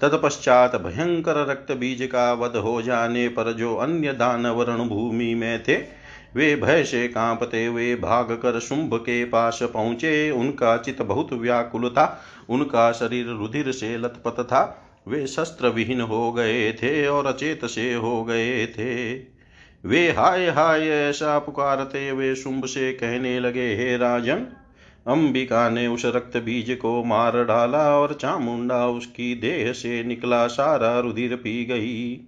तत्पश्चात 0.00 0.76
भयंकर 0.76 1.46
रक्त 1.46 1.72
बीज 1.72 2.02
का 2.02 2.32
वध 2.32 2.56
हो 2.56 2.82
जाने 2.82 3.28
पर 3.28 3.52
जो 3.52 3.76
अन्य 3.76 4.12
दानव 4.12 4.64
भूमि 4.64 5.34
में 5.34 5.62
थे, 5.62 5.76
वे 6.36 6.56
भय 6.56 6.84
से 6.84 7.08
कांपते 7.08 7.66
हुए 7.66 7.94
भाग 7.94 8.32
कर 8.32 8.60
शुंभ 8.60 8.94
के 8.94 9.24
पास 9.24 9.58
पहुँचे। 9.62 10.30
उनका 10.30 10.76
चित 10.76 11.02
बहुत 11.02 11.32
व्याकुल 11.32 11.88
था, 11.88 12.20
उनका 12.48 12.92
शरीर 12.92 13.26
रुधिर 13.26 13.72
से 13.72 13.96
लथपथ 13.98 14.42
था। 14.42 14.84
वे 15.08 15.26
शस्त्र 15.26 15.68
विहीन 15.68 16.00
हो 16.00 16.32
गए 16.32 16.72
थे 16.72 17.06
और 17.06 17.26
अचेत 17.26 17.64
से 17.64 17.94
हो 17.94 18.24
गए 18.24 18.66
थे। 18.66 19.14
वे 19.84 20.08
हाय 20.10 20.48
हाय 20.48 20.88
ऐसा 20.88 21.38
पुकारते 21.38 22.12
वे 22.12 22.34
शुंभ 22.34 22.64
से 22.64 22.92
कहने 22.92 23.40
लगे, 23.40 23.74
हे 23.74 23.96
राजन, 23.96 24.46
अंबिका 25.06 25.68
ने 25.70 25.86
उस 25.86 26.06
रक्त 26.06 26.36
बीज 26.36 26.76
को 26.82 27.04
मार 27.04 27.44
डाला 27.44 27.98
और 27.98 28.14
चामुंडा 28.14 28.86
उसकी 28.86 29.34
देह 29.34 29.72
से 29.72 30.04
निकला, 30.04 30.46
सारा 30.46 30.98
रुधिर 31.00 31.36
पी 31.36 31.64
गई। 31.64 32.20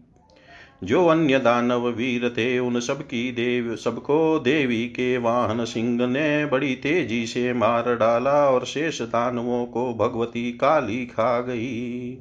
जो 0.85 1.07
अन्य 1.07 1.38
दानव 1.38 1.88
वीर 1.88 2.29
थे, 2.29 2.59
उन 2.59 2.81
सब 2.81 3.03
की 3.03 3.33
देव, 3.33 3.77
सबको 3.77 4.38
देवी 4.38 4.85
के 4.87 5.19
वाहन 5.19 5.64
सिंह 5.64 6.07
ने 6.07 6.47
बड़ी 6.47 6.75
तेज़ी 6.75 7.27
से 7.27 7.53
मार 7.53 7.95
डाला 7.97 8.51
और 8.51 8.64
शेष 8.64 9.03
दानवों 9.03 9.66
को 9.66 9.95
भगवती 9.95 10.53
काली 10.53 11.07
खा 11.07 11.40
गई। 11.40 12.19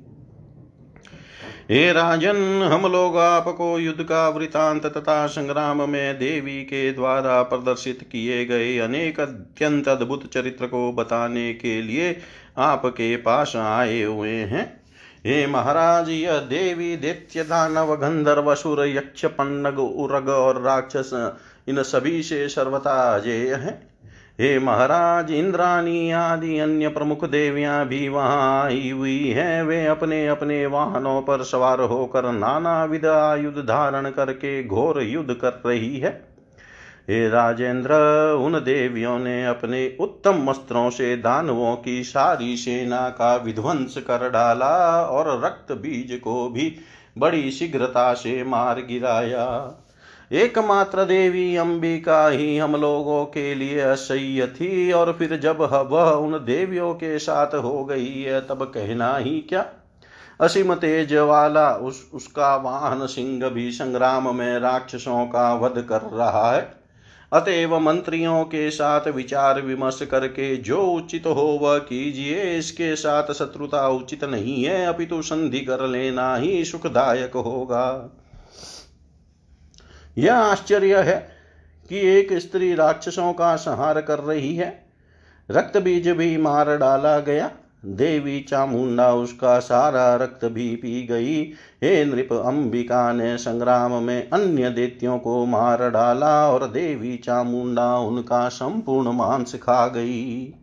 हे 1.70 1.92
राजन, 1.94 2.38
हम 2.64 2.92
लोग 2.92 3.18
आपको 3.18 3.80
युद्ध 3.80 4.04
का 4.04 4.30
वृतांत 4.30 4.86
तथा 4.86 5.28
संग्राम 5.28 5.90
में 5.90 6.20
देवी 6.20 6.62
के 6.62 6.92
द्वारा 6.92 7.42
प्रदर्शित 7.44 8.00
किए 8.12 8.46
गए 8.46 8.78
अनेक 8.78 9.20
अत्यंत 9.20 9.88
अद्भुत 9.88 10.26
चरित्र 10.34 10.68
को 10.68 10.92
बताने 10.92 11.54
के 11.54 11.82
लिए 11.82 12.18
आपके 12.58 13.16
पास 13.18 13.56
आए 13.56 14.02
हुए 14.02 14.30
हैं। 14.30 14.66
हे 15.26 15.46
महाराज, 15.48 16.10
यह 16.10 16.38
देवी, 16.38 16.96
दैत्य, 16.96 17.44
दानव, 17.44 17.96
गंधर्व 17.96 18.54
सुर 18.56 18.86
यक्ष, 18.88 19.26
पन्नग, 19.26 19.80
उरग 19.80 20.30
और 20.30 20.62
राक्षस, 20.62 21.38
इन 21.68 21.84
सभी 21.84 22.24
से 22.24 22.48
सर्वथा 22.50 23.16
अजेय 23.16 23.54
है। 23.54 23.99
हे 24.40 24.60
महाराज, 24.60 25.32
इंद्राणी 25.32 26.12
आदि 26.12 26.60
अन्य 26.60 26.88
प्रमुख 26.88 27.26
देवियाँ 27.26 27.88
भी 27.88 28.10
वहाँ 28.10 28.64
आई 28.64 28.90
हुई 28.90 29.30
हैं। 29.30 29.64
वे 29.64 29.86
अपने 29.86 30.28
अपने 30.28 30.66
वाहनों 30.66 31.22
पर 31.22 31.44
सवार 31.44 31.82
होकर 31.82 32.32
नाना 32.32 32.84
विध 32.84 33.06
आयुध 33.06 33.58
धारण 33.58 34.10
करके 34.10 34.64
घोर 34.64 35.02
युद्ध 35.02 35.34
कर 35.34 35.62
रही 35.66 35.98
है। 36.00 36.12
हे 37.10 37.30
राजेंद्र, 37.30 37.94
उन 38.34 38.54
देवियों 38.54 39.20
ने 39.20 39.46
अपने 39.46 39.98
उत्तम 40.00 40.50
वस्त्रों 40.50 40.90
से 40.90 41.16
दानवों 41.18 41.76
की 41.76 42.04
सारी 42.04 42.58
सेना 42.58 43.10
का 43.10 43.36
विध्वंस 43.36 43.98
कर 43.98 44.30
डाला 44.30 45.02
और 45.02 45.46
रक्त 45.46 45.72
बीज 45.72 46.20
को 46.24 46.50
भी 46.50 46.76
बड़ी 47.18 47.52
शीघ्रता 47.52 48.14
से 48.14 48.44
मार 48.44 48.82
गिराया। 48.82 49.46
एकमात्र 50.32 51.04
देवी 51.06 51.56
अंबिका 51.56 52.28
ही 52.28 52.58
हम 52.58 52.76
लोगों 52.76 53.26
के 53.26 53.56
लिए 53.56 53.80
असह्य 53.80 54.48
थी, 54.48 54.92
और 54.92 55.14
फिर 55.14 55.36
जब 55.38 55.58
वह 55.92 56.10
उन 56.10 56.32
देवियों 56.32 56.94
के 56.94 57.20
साथ 57.20 57.56
हो 57.56 57.86
गई 57.86 58.22
है, 58.22 58.42
तब 58.42 58.72
कहना 58.76 59.18
ही 59.18 59.40
क्या? 59.40 59.66
असीम 60.42 60.74
तेज 60.74 61.14
वाला 61.14 61.72
उस, 61.74 62.10
उसका 62.14 62.56
वाहन 62.56 63.06
सिंह 63.06 63.50
भी 63.50 63.72
संग्राम 63.72 64.36
में 64.36 64.60
राक्षसों 64.60 65.26
का 65.26 65.54
वध 65.54 65.82
कर 65.82 66.02
रहा 66.02 66.52
है। 66.52 66.74
अतएव 67.34 67.80
मंत्रियों 67.80 68.44
के 68.44 68.70
साथ 68.72 69.08
विचार 69.08 69.62
विमर्श 69.62 70.00
करके 70.12 70.56
जो 70.58 70.82
उचित 70.82 71.26
हो 71.26 71.60
वह 71.62 71.78
कीजिए, 71.78 72.58
इसके 72.58 72.96
साथ 72.96 73.34
शत्रुता 73.34 73.88
उचित 73.88 74.24
नहीं 74.24 74.64
है, 74.64 74.86
अपितु 74.86 75.22
संधि 75.22 75.60
कर 75.60 75.88
लेना 75.88 76.36
ही 76.36 76.66
सुखदायक 76.66 77.34
होगा। 77.34 78.16
यह 80.18 80.36
आश्चर्य 80.36 81.02
है 81.02 81.30
कि 81.90 82.00
एक 82.00 82.34
स्त्री 82.34 82.76
राक्षसों 82.76 83.34
का 83.34 83.56
संहार 83.56 84.02
कर 84.02 84.20
रही 84.20 84.56
है। 84.56 84.86
रक्त 85.52 85.78
बीज 85.78 86.08
भी 86.08 86.38
मार 86.38 86.78
डाला 86.78 87.20
गया। 87.20 87.52
देवी 87.86 88.40
चामुंडा 88.40 89.14
उसका 89.14 89.60
सारा 89.60 90.16
रक्त 90.16 90.46
भी 90.46 90.76
पी 90.76 91.08
गई। 91.08 91.44
हे 91.84 92.06
नृप 92.06 92.34
अंबिका 92.34 93.12
ने 93.14 93.38
संग्राम 93.38 94.04
में 94.04 94.30
अन्य 94.30 94.70
देत्यों 94.70 95.20
को 95.20 95.46
मार 95.46 95.90
डाला 95.90 96.50
और 96.50 96.68
देवी 96.68 97.18
चामुंडा 97.18 97.98
उनका 97.98 98.50
संपूर्ण 98.50 99.12
मांस 99.12 99.56
खा 99.56 99.88
गई। 99.88 100.54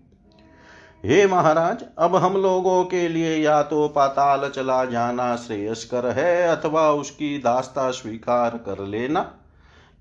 हे 1.07 1.27
महाराज, 1.27 1.85
अब 1.99 2.17
हम 2.17 2.37
लोगों 2.37 2.85
के 2.85 3.09
लिए 3.09 3.37
या 3.37 3.63
तो 3.63 3.89
पाताल 3.89 4.49
चला 4.49 4.85
जाना 4.85 5.37
श्रेयस्कर 5.37 6.07
है 6.07 6.57
अथवा 6.57 6.91
उसकी 6.91 7.39
दास्ता 7.39 7.91
स्वीकार 7.91 8.51
कर 8.51 8.85
लेना। 8.87 9.21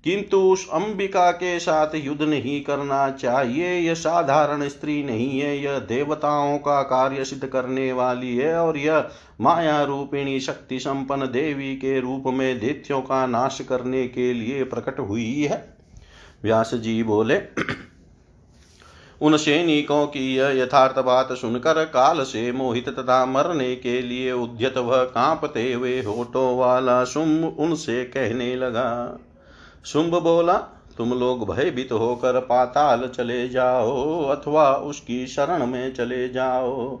किंतु 0.04 0.40
उस 0.40 0.68
अंबिका 0.68 1.30
के 1.30 1.58
साथ 1.58 1.94
युद्ध 1.94 2.22
नहीं 2.22 2.60
करना 2.64 3.10
चाहिए। 3.10 3.78
यह 3.78 3.94
साधारण 3.94 4.68
स्त्री 4.68 5.02
नहीं 5.04 5.40
है, 5.40 5.62
यह 5.62 5.78
देवताओं 5.78 6.58
का 6.58 6.82
कार्य 6.82 7.24
सिद्ध 7.24 7.46
करने 7.46 7.92
वाली 7.92 8.36
है 8.36 8.56
और 8.56 8.76
यह 8.76 9.08
माया 9.40 9.82
रूपिणी 9.82 10.40
शक्ति 10.40 10.78
संपन्न 10.78 11.26
देवी 11.26 11.76
के 11.76 12.00
रूप 12.00 12.24
में 12.26 12.60
दैत्यों 12.60 13.00
का 13.00 13.26
नाश 13.26 13.60
करने 13.60 14.08
के 14.08 14.32
लिए 14.32 14.64
प्रकट 14.64 15.00
हुई 15.00 15.42
है। 15.42 15.76
व्यास 16.42 16.74
जी 16.74 17.02
बोले 17.02 17.36
उन 19.22 19.36
सैनिकों 19.36 20.06
की 20.06 20.36
यह 20.36 20.48
यथार्थ 20.48 20.98
बात 20.98 21.32
सुनकर 21.32 21.84
काल 21.84 22.22
से 22.22 22.52
मोहित 22.52 22.88
तथा 22.88 23.26
मरने 23.26 23.76
के 23.76 24.02
लिए 24.02 24.32
उद्यत 24.32 24.78
वह 24.78 25.04
कांपते 25.04 25.72
हुए 25.72 26.02
होठों 26.02 26.58
वाला 26.58 27.04
शुंभ 27.04 27.56
उनसे 27.58 28.04
कहने 28.04 28.56
लगा। 28.56 29.18
शुंभ 29.84 30.14
बोला, 30.14 30.54
तुम 30.98 31.12
लोग 31.12 31.54
भयभीत 31.54 31.92
होकर 31.92 32.40
पाताल 32.40 33.08
चले 33.08 33.48
जाओ 33.48 34.24
अथवा 34.24 34.72
उसकी 34.74 35.26
शरण 35.26 35.66
में 35.66 35.94
चले 35.94 36.28
जाओ। 36.28 36.98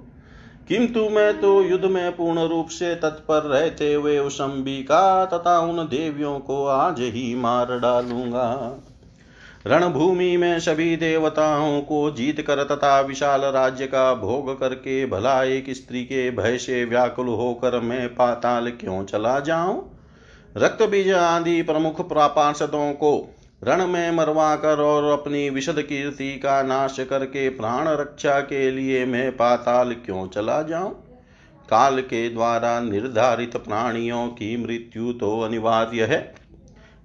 किंतु 0.68 1.08
मैं 1.08 1.40
तो 1.40 1.62
युद्ध 1.62 1.84
में 1.84 2.16
पूर्ण 2.16 2.48
रूप 2.48 2.68
से 2.68 2.94
तत्पर 2.94 3.42
रहते 3.42 3.94
हुए 3.94 4.18
उस 4.18 4.40
अंबिका 4.40 5.24
तथा 5.24 5.58
उन 5.58 5.76
देवियों 5.76 6.38
को 6.38 6.66
आज 6.66 7.00
ही 7.00 7.34
मार 7.34 7.78
डालूँगा। 7.78 8.80
रणभूमि 9.66 10.36
में 10.36 10.60
सभी 10.60 10.96
देवताओं 10.96 11.80
को 11.80 12.10
जीत 12.10 12.40
कर 12.40 12.64
तथा 12.64 13.00
विशाल 13.00 13.40
राज्य 13.40 13.86
का 13.86 14.14
भोग 14.14 14.60
करके 14.60 15.06
भला 15.06 15.42
एक 15.44 15.64
स्त्री 15.70 16.04
के 16.04 16.30
भय 16.30 16.58
से 16.58 16.84
व्याकुल 16.84 17.26
होकर 17.26 17.80
मैं 17.80 18.08
पाताल 18.08 18.70
क्यों 18.70 19.04
चला 19.04 19.40
जाऊँ? 19.40 19.96
रक्त 20.56 20.82
बीज 20.82 21.12
आदि 21.12 21.62
प्रमुख 21.62 22.12
पार्षदों 22.12 22.92
को 22.92 23.34
रण 23.64 23.86
में 23.86 24.10
मरवा 24.10 24.56
कर 24.56 24.80
और 24.80 25.12
अपनी 25.12 25.50
विशद 25.50 25.82
कीर्ति 25.82 26.30
का 26.30 26.62
नाश 26.62 26.96
करके 27.00 27.48
प्राण 27.48 27.88
रक्षा 27.88 28.40
के 28.40 28.70
लिए 28.70 29.04
मैं 29.06 29.32
पाताल 29.32 29.92
क्यों 29.92 30.28
चला 30.28 30.62
जाऊँ? 30.62 30.94
काल 31.68 32.00
के 32.00 32.28
द्वारा 32.30 32.80
निर्धारित 32.80 33.56
प्राणियों 33.56 34.28
की 34.28 34.56
मृत्यु 34.56 35.12
तो 35.12 35.40
अनिवार्य 35.40 36.04
है। 36.04 36.45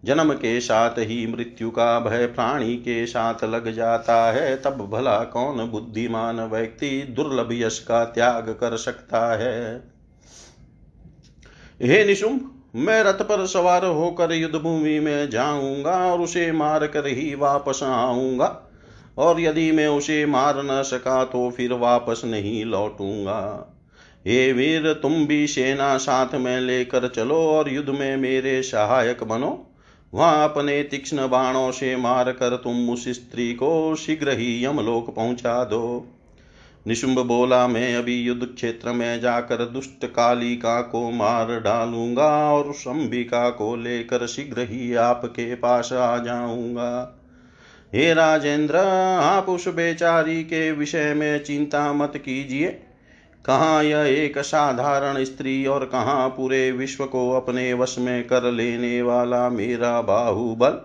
जन्म 0.03 0.33
के 0.33 0.59
साथ 0.61 0.97
ही 0.97 1.25
मृत्यु 1.27 1.69
का 1.69 1.99
भय 1.99 2.25
प्राणी 2.25 2.75
के 2.75 3.05
साथ 3.05 3.43
लग 3.43 3.71
जाता 3.71 4.31
है। 4.31 4.55
तब 4.55 4.89
भला 4.91 5.19
कौन 5.23 5.65
बुद्धिमान 5.67 6.41
व्यक्ति 6.41 6.89
दुर्लभ 7.09 7.49
यश 7.51 7.79
का 7.79 8.03
त्याग 8.05 8.49
कर 8.49 8.77
सकता 8.77 9.37
है? 9.37 9.83
हे 11.81 12.03
निशुम 12.05 12.39
मैं 12.75 13.03
रथ 13.03 13.21
पर 13.21 13.45
सवार 13.45 13.85
होकर 13.85 14.31
युद्ध 14.31 14.55
भूमि 14.55 14.99
में 14.99 15.29
जाऊँगा 15.29 16.11
और 16.11 16.21
उसे 16.21 16.51
मार 16.51 16.87
कर 16.87 17.07
ही 17.07 17.35
वापस 17.35 17.79
आऊँगा। 17.83 18.67
और 19.17 19.39
यदि 19.41 19.71
मैं 19.71 19.87
उसे 19.87 20.25
मार 20.25 20.61
न 20.63 20.83
सका 20.83 21.23
तो 21.25 21.49
फिर 21.51 21.73
वापस 21.73 22.21
नहीं 22.25 22.65
लौटूँगा। 22.65 23.39
हे 24.27 24.51
वीर, 24.53 24.93
तुम 24.93 25.25
भी 25.25 25.47
सेना 25.47 25.97
साथ 25.97 26.35
में 26.35 26.59
लेकर 26.61 27.07
चलो 27.07 27.35
और 27.35 27.69
युद्ध 27.69 27.89
में 27.89 28.17
मेरे 28.17 28.61
सहायक 28.61 29.23
बनो। 29.23 29.67
वहाँ 30.13 30.49
अपने 30.49 30.83
तीक्ष्ण 30.83 31.27
बाणों 31.29 31.71
से 31.71 31.95
मार 31.95 32.31
कर 32.31 32.55
तुम 32.55 32.89
उस 32.89 33.09
स्त्री 33.09 33.53
को 33.53 33.95
शीघ्र 33.95 34.29
ही 34.29 34.65
यमलोक 34.65 35.15
पहुँचा 35.15 35.63
दो। 35.63 36.07
निशुंभ 36.87 37.19
बोला, 37.19 37.67
मैं 37.67 37.95
अभी 37.95 38.15
युद्ध 38.15 38.43
क्षेत्र 38.45 38.91
में 38.91 39.21
जाकर 39.21 39.65
दुष्ट 39.65 40.05
कालिका 40.05 40.81
को 40.81 41.11
मार 41.11 41.59
डालूँगा 41.59 42.53
और 42.53 42.73
अंबिका 42.87 43.49
को 43.49 43.75
लेकर 43.75 44.27
शीघ्र 44.27 44.61
ही 44.61 44.93
आपके 44.93 45.55
पास 45.55 45.93
आ 45.93 46.17
जाऊँगा। 46.17 47.17
हे 47.93 48.13
राजेंद्र, 48.13 48.75
आप 49.21 49.49
उस 49.49 49.67
बेचारी 49.67 50.43
के 50.43 50.71
विषय 50.71 51.13
में 51.13 51.43
चिंता 51.43 51.93
मत 51.93 52.13
कीजिए। 52.15 52.83
कहाँ 53.45 53.83
यह 53.83 53.99
एक 53.99 54.37
साधारण 54.39 55.23
स्त्री 55.23 55.65
और 55.65 55.85
कहाँ 55.85 56.29
पूरे 56.29 56.71
विश्व 56.71 57.05
को 57.05 57.31
अपने 57.31 57.73
वश 57.73 57.95
में 57.99 58.27
कर 58.27 58.51
लेने 58.51 59.01
वाला 59.01 59.49
मेरा 59.49 60.01
बाहुबल? 60.01 60.81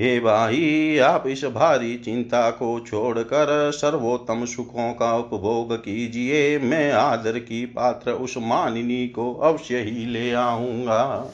हे 0.00 0.20
भाई, 0.20 0.98
आप 0.98 1.24
इस 1.26 1.44
भारी 1.44 1.96
चिंता 1.96 2.50
को 2.50 2.80
छोड़कर 2.80 3.70
सर्वोत्तम 3.74 4.44
सुखों 4.44 4.92
का 4.92 5.16
उपभोग 5.16 5.76
कीजिए। 5.76 6.58
मैं 6.58 6.92
आदर 6.92 7.38
की 7.38 7.66
पात्र 7.66 8.10
उस 8.10 8.34
मानिनी 8.38 9.08
को 9.08 9.34
अवश्य 9.34 9.78
ही 9.78 10.06
ले 10.06 10.32
आऊँगा। 10.32 11.30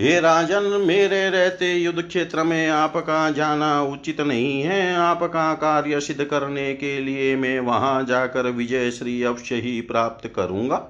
हे 0.00 0.18
राजन, 0.20 0.64
मेरे 0.86 1.28
रहते 1.30 1.72
युद्ध 1.74 2.02
क्षेत्र 2.02 2.42
में 2.44 2.68
आपका 2.68 3.30
जाना 3.30 3.82
उचित 3.82 4.20
नहीं 4.20 4.60
है। 4.62 4.94
आपका 4.94 5.52
कार्य 5.54 6.00
सिद्ध 6.00 6.24
करने 6.24 6.74
के 6.74 6.98
लिए 7.00 7.36
मैं 7.36 7.58
वहाँ 7.60 8.04
जाकर 8.04 8.50
विजय 8.50 8.90
श्री 8.90 9.22
अवश्य 9.22 9.54
ही 9.54 9.80
प्राप्त 9.80 10.28
करूँगा। 10.36 10.82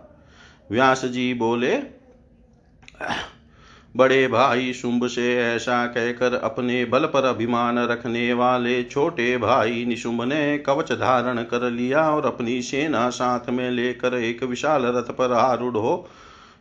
व्यास 0.71 1.05
जी 1.05 1.33
बोले, 1.35 1.77
बड़े 3.95 4.27
भाई 4.29 4.73
शुंभ 4.73 5.07
से 5.07 5.37
ऐसा 5.37 5.87
कहकर 5.87 6.35
अपने 6.35 6.85
बल 6.85 7.05
पर 7.05 7.25
अभिमान 7.25 7.79
रखने 7.79 8.33
वाले 8.33 8.83
छोटे 8.85 9.37
भाई 9.39 9.85
निशुंभ 9.85 10.23
ने 10.23 10.59
कवच 10.59 10.93
धारण 10.93 11.43
कर 11.45 11.71
लिया 11.71 12.11
और 12.11 12.27
अपनी 12.27 12.61
सेना 12.63 13.09
साथ 13.11 13.51
में 13.51 13.71
लेकर 13.71 14.15
एक 14.15 14.43
विशाल 14.43 14.87
रथ 14.87 15.13
पर 15.13 15.33
आरूढ़ 15.33 15.77
हो 15.77 16.09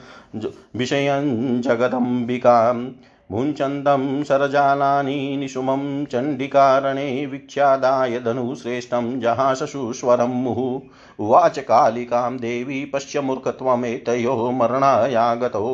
विषयं 0.75 1.61
जगदम्बिकाम्। 1.61 2.87
भुञ्चन्दं 3.31 4.23
शरजालानि 4.23 5.37
निशुमं 5.39 6.05
चण्डिकारणे 6.05 7.25
विख्यादाय 7.25 8.19
धनुश्रेष्ठं 8.19 9.19
जहाशशुस्वरं 9.19 10.43
मुहुः। 10.43 10.81
उवाच 11.25 11.59
कालिकां 11.59 12.37
देवी 12.37 12.85
पश्य 12.85 13.21
मूर्खत्वमेतयोः 13.21 14.51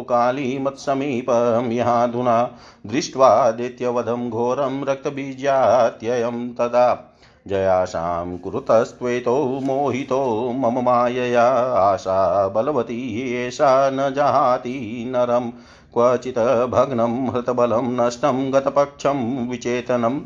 काली 0.02 0.60
मत्समीपं 0.60 1.72
यहाधुना 1.72 2.52
दृष्ट्वादित्यवधं 2.88 4.30
घोरं 4.30 4.86
रक्तबीजात्ययं 4.86 6.54
तदा 6.54 7.10
जयासां 7.48 8.38
कुरुतस्त्वेतो 8.38 9.60
मोहितो 9.64 10.52
मम 10.56 10.86
मायया। 10.86 11.48
आशा 11.76 12.48
बलवती 12.48 13.32
एषा 13.46 13.90
न 13.90 14.14
जहाति 14.14 15.06
नरम्। 15.08 15.52
क्वचित् 15.94 16.70
भग्नं, 16.70 17.34
हृतबलं, 17.34 17.82
नष्टं, 17.82 18.54
गतपक्षं 18.54 19.50
विचेतनम्। 19.50 20.22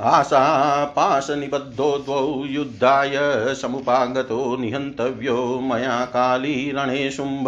आशापाशनिबद्धो 0.00 1.98
द्वौ 1.98 2.44
युद्धाय 2.44 3.54
समुपागतो 3.54 4.56
निहन्तव्यो 4.56 5.60
मया 5.60 6.04
काली 6.04 6.72
रणे 6.72 7.10
शुम्भ 7.10 7.44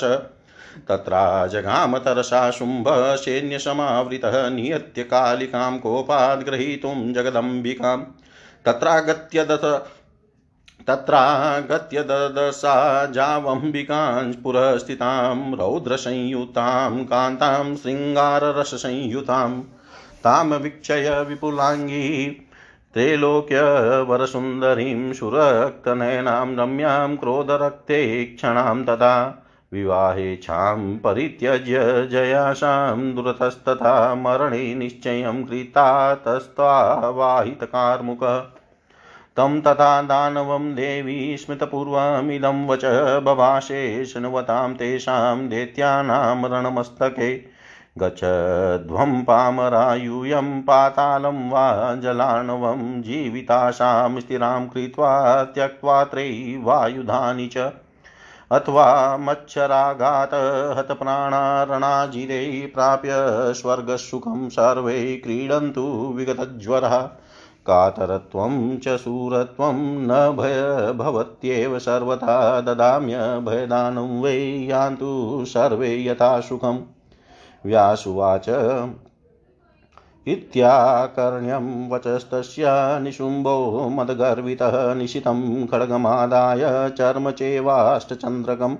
तत्रा 0.88 1.46
जगामतरसा 1.46 2.50
शुम्भसैन्यसमावृतः 2.50 4.50
नियत्य 4.50 5.02
कालिकां 5.02 5.78
कोपाद् 5.78 6.44
ग्रहीतुं 6.44 7.12
जगदम्बिकां। 7.12 7.98
तत्रागत्य 8.64 9.44
दत 9.44 9.86
तत्रागत्य 10.88 12.02
ददसा 12.02 13.06
जावम्बिकां 13.06 14.32
पुरस्थितां 14.32 15.56
रौद्रसंयुतां 15.56 17.04
कान्तां 17.04 17.76
शृङ्गाररससंयुतां। 17.76 19.62
तां 20.24 20.46
वीक्षय 20.46 21.24
विपुलाङ्गी 21.28 22.30
त्रैलोक्यवरसुन्दरीं 22.94 25.12
सुरक्तनयनां 25.12 26.56
रम्यां 26.56 27.16
क्रोधरक्ते 27.16 28.24
क्षणां 28.24 28.84
तदा 28.84 29.42
विवाहेच्छां 29.72 30.96
परित्यज्य 30.96 32.06
जयाशां 32.06 33.14
दुरतस्तथा 33.14 34.14
मरणे 34.14 34.74
निश्चयं 34.74 35.44
कृता 35.44 36.14
तस्त्वावाहितकार्मुकः 36.14 38.38
तं 39.36 39.60
तथा 39.60 40.02
दानवं 40.02 40.74
देवी 40.74 41.36
स्मृतपूर्वमिदं 41.36 42.66
वच 42.66 42.80
बभाषे 43.24 44.04
शृण्वतां 44.04 44.74
तेषां 44.74 45.48
दैत्यानां 45.48 46.50
रणमस्तके। 46.50 47.44
गच्छध्वं 47.98 49.24
पामरायूयं 49.24 50.62
पातालं 50.62 51.50
वा 51.50 51.94
जलार्णवं 51.94 53.02
जीविताशां 53.02 54.20
स्थिरां 54.20 54.66
कृत्वा 54.66 55.44
त्यक्त्वा 55.44 56.04
त्रैवायुधानि 56.04 57.46
च। 57.46 57.72
अथवा 58.50 59.16
मच्छराघात 59.16 60.34
हतप्राणारणाजिरे 60.78 62.66
प्राप्य 62.74 63.10
स्वर्गसुखं 63.54 64.48
सर्वे 64.48 65.16
क्रीडन्तु 65.16 66.12
विगतज्वरः। 66.16 66.98
कातरत्वं 67.66 68.78
च 68.78 68.88
शूरत्वं 68.96 69.74
न 69.78 70.36
भय 70.36 70.92
भवत्येव 70.92 71.78
सर्वथा 71.78 72.60
ददाम्यभयदानं 72.60 74.22
वै 74.22 74.38
यान्तु 74.70 75.44
सर्वे 75.48 76.04
यथा 76.04 76.40
सुखम्। 76.40 76.78
व्यासुवाच 77.64 78.48
इत्याकर्ण्यं 80.28 81.66
वचस्तस्य 81.90 82.70
निशुम्भो 83.02 83.88
मदगर्वितः 83.88 84.94
निशितं 84.94 85.66
खड्गमादाय 85.66 86.62
चर्म 86.98 87.30
चेवाष्टचन्द्रकम् 87.30 88.76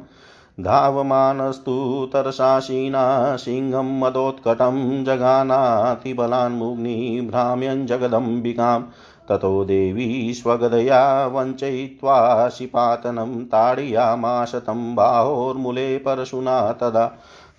धावमानस्तु 0.61 1.75
तरसासीना 2.13 3.05
सिंहं 3.37 3.99
मदोत्कटं 4.01 5.05
जगानातिबलान्मुग्नि 5.05 6.97
भ्राम्यन् 7.31 7.87
जगदम्बिकां 7.87 8.81
ततो 9.29 9.65
देवी 9.65 10.09
स्वगदया 10.35 11.01
वञ्चयित्वा 11.27 12.49
शिपातनं 12.49 13.45
ताडयामाश 13.45 14.55
तं 14.67 14.95
बाहोर्मूले 14.95 15.97
परशुना 15.99 16.61
तदा 16.73 17.07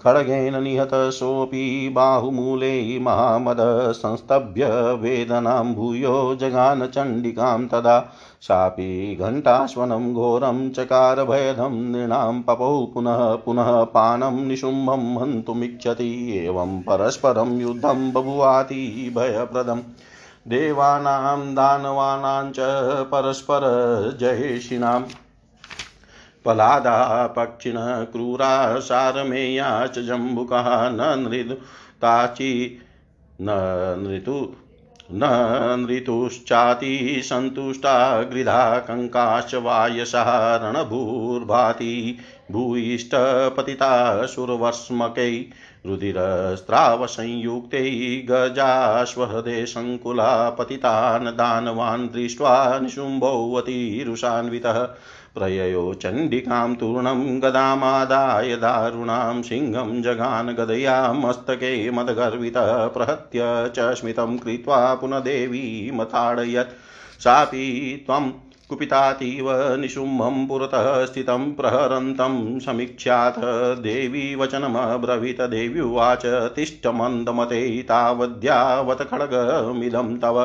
खड्गेन 0.03 0.55
निहतसोऽपि 0.63 1.89
बाहुमूले 1.93 2.99
महामद 2.99 3.57
संस्तभ्य 3.95 4.67
वेदनां 5.01 5.73
भूयो 5.73 6.13
जगान 6.35 6.85
चण्डिकां 6.87 7.67
तदा 7.67 7.99
सापि 8.41 9.15
घण्टाश्वनं 9.19 10.13
घोरं 10.13 10.59
चकार 10.69 11.23
भयदं 11.23 11.79
नृणां 11.91 12.41
पपौ 12.41 12.69
पुनः 12.93 13.23
पुनः 13.45 13.71
पानं 13.95 14.37
निशुम्भं 14.47 15.07
हन्तुमिच्छति 15.21 16.09
एवं 16.37 16.79
परस्परं 16.81 17.59
युद्धं 17.61 18.11
बभुवाति 18.13 19.11
भयप्रदम् 19.17 19.81
देवानां 20.49 21.39
दानवानां 21.55 22.43
च 22.51 22.67
परस्परजयेषिणाम् 23.11 25.03
पलादा 26.47 27.27
पक्षिणः 27.27 28.03
क्रूरा 28.03 28.79
सारमेया 28.79 29.87
च 29.87 29.99
जम्बुकः 30.07 30.89
न 30.89 31.19
नृदुताचि 31.19 32.79
न 33.41 33.49
नृतु 33.99 34.55
न 35.11 35.23
नृतुश्चाति 35.79 37.21
सन्तुष्टा 37.23 38.23
गृधा 38.23 38.79
कङ्काश्च 38.79 39.55
वायसः 39.55 40.59
रणभूर्भाति 40.63 42.17
भूयिष्ठपतितासुरवर्ष्मकै 42.51 45.45
रुधिरस्रावसंयुक्तै 45.85 47.89
गजाश्वहदे 48.29 49.65
सङ्कुला 49.65 50.49
पतितान् 50.49 51.37
दानवान् 51.37 52.09
दृष्ट्वा 52.09 52.79
निशुम्भोऽतिरुषान्वितः 52.79 54.95
प्रययो 55.37 55.83
चण्डिकां 55.93 56.73
तूर्णं 56.75 57.21
गदामादाय 57.43 58.55
दारुणां 58.55 59.41
सिंहं 59.41 60.01
जगान 60.01 60.53
गदया 60.53 60.97
मस्तके 61.13 61.71
मदगर्वितः 61.91 62.73
प्रहत्य 62.87 63.53
च 63.75 63.93
स्मितं 63.95 64.37
कृत्वा 64.37 64.81
पुनः 64.95 65.19
देवीमताडयत् 65.29 66.75
सापि 67.23 67.65
त्वं 68.07 68.31
कुपितातीव 68.69 69.49
निशुम्भं 69.79 70.45
पुरतः 70.47 70.87
स्थितं 71.05 71.51
प्रहरन्तं 71.55 72.33
समीक्ष्याथ 72.59 73.37
देवी 73.81 74.23
वचनमब्रवीत 74.35 75.41
देव्युवाच 75.51 76.25
तिष्ठ 76.55 76.87
मन्दमते 76.95 77.61
तावद्यावत् 77.89 79.07
खड्गमिदं 79.11 80.17
तव 80.19 80.43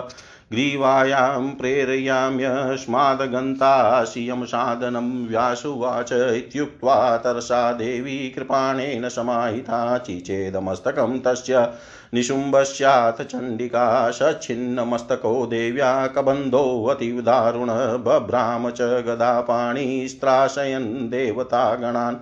ग्रीवायां 0.52 1.54
प्रेरयाम्यस्मादगन्ताशियं 1.54 4.44
साधनं 4.44 5.28
व्यासुवाच 5.28 6.12
इत्युक्त्वा 6.12 7.16
तरसा 7.16 7.72
देवी 7.72 8.30
कृपाणेन 8.30 9.08
समाहिता 9.08 9.98
चिचेदमस्तकं 9.98 11.20
तस्य 11.20 11.72
निशुम्भस्याथ 12.14 13.22
चण्डिका 13.22 14.10
सच्छिन्नमस्तको 14.10 15.46
देव्या 15.46 16.06
कबन्धोऽतीवदारुण 16.06 18.02
बभ्राम 18.02 18.70
च 18.70 19.04
गदापाणिस्त्राशयन् 19.06 21.10
देवतागणान् 21.10 22.16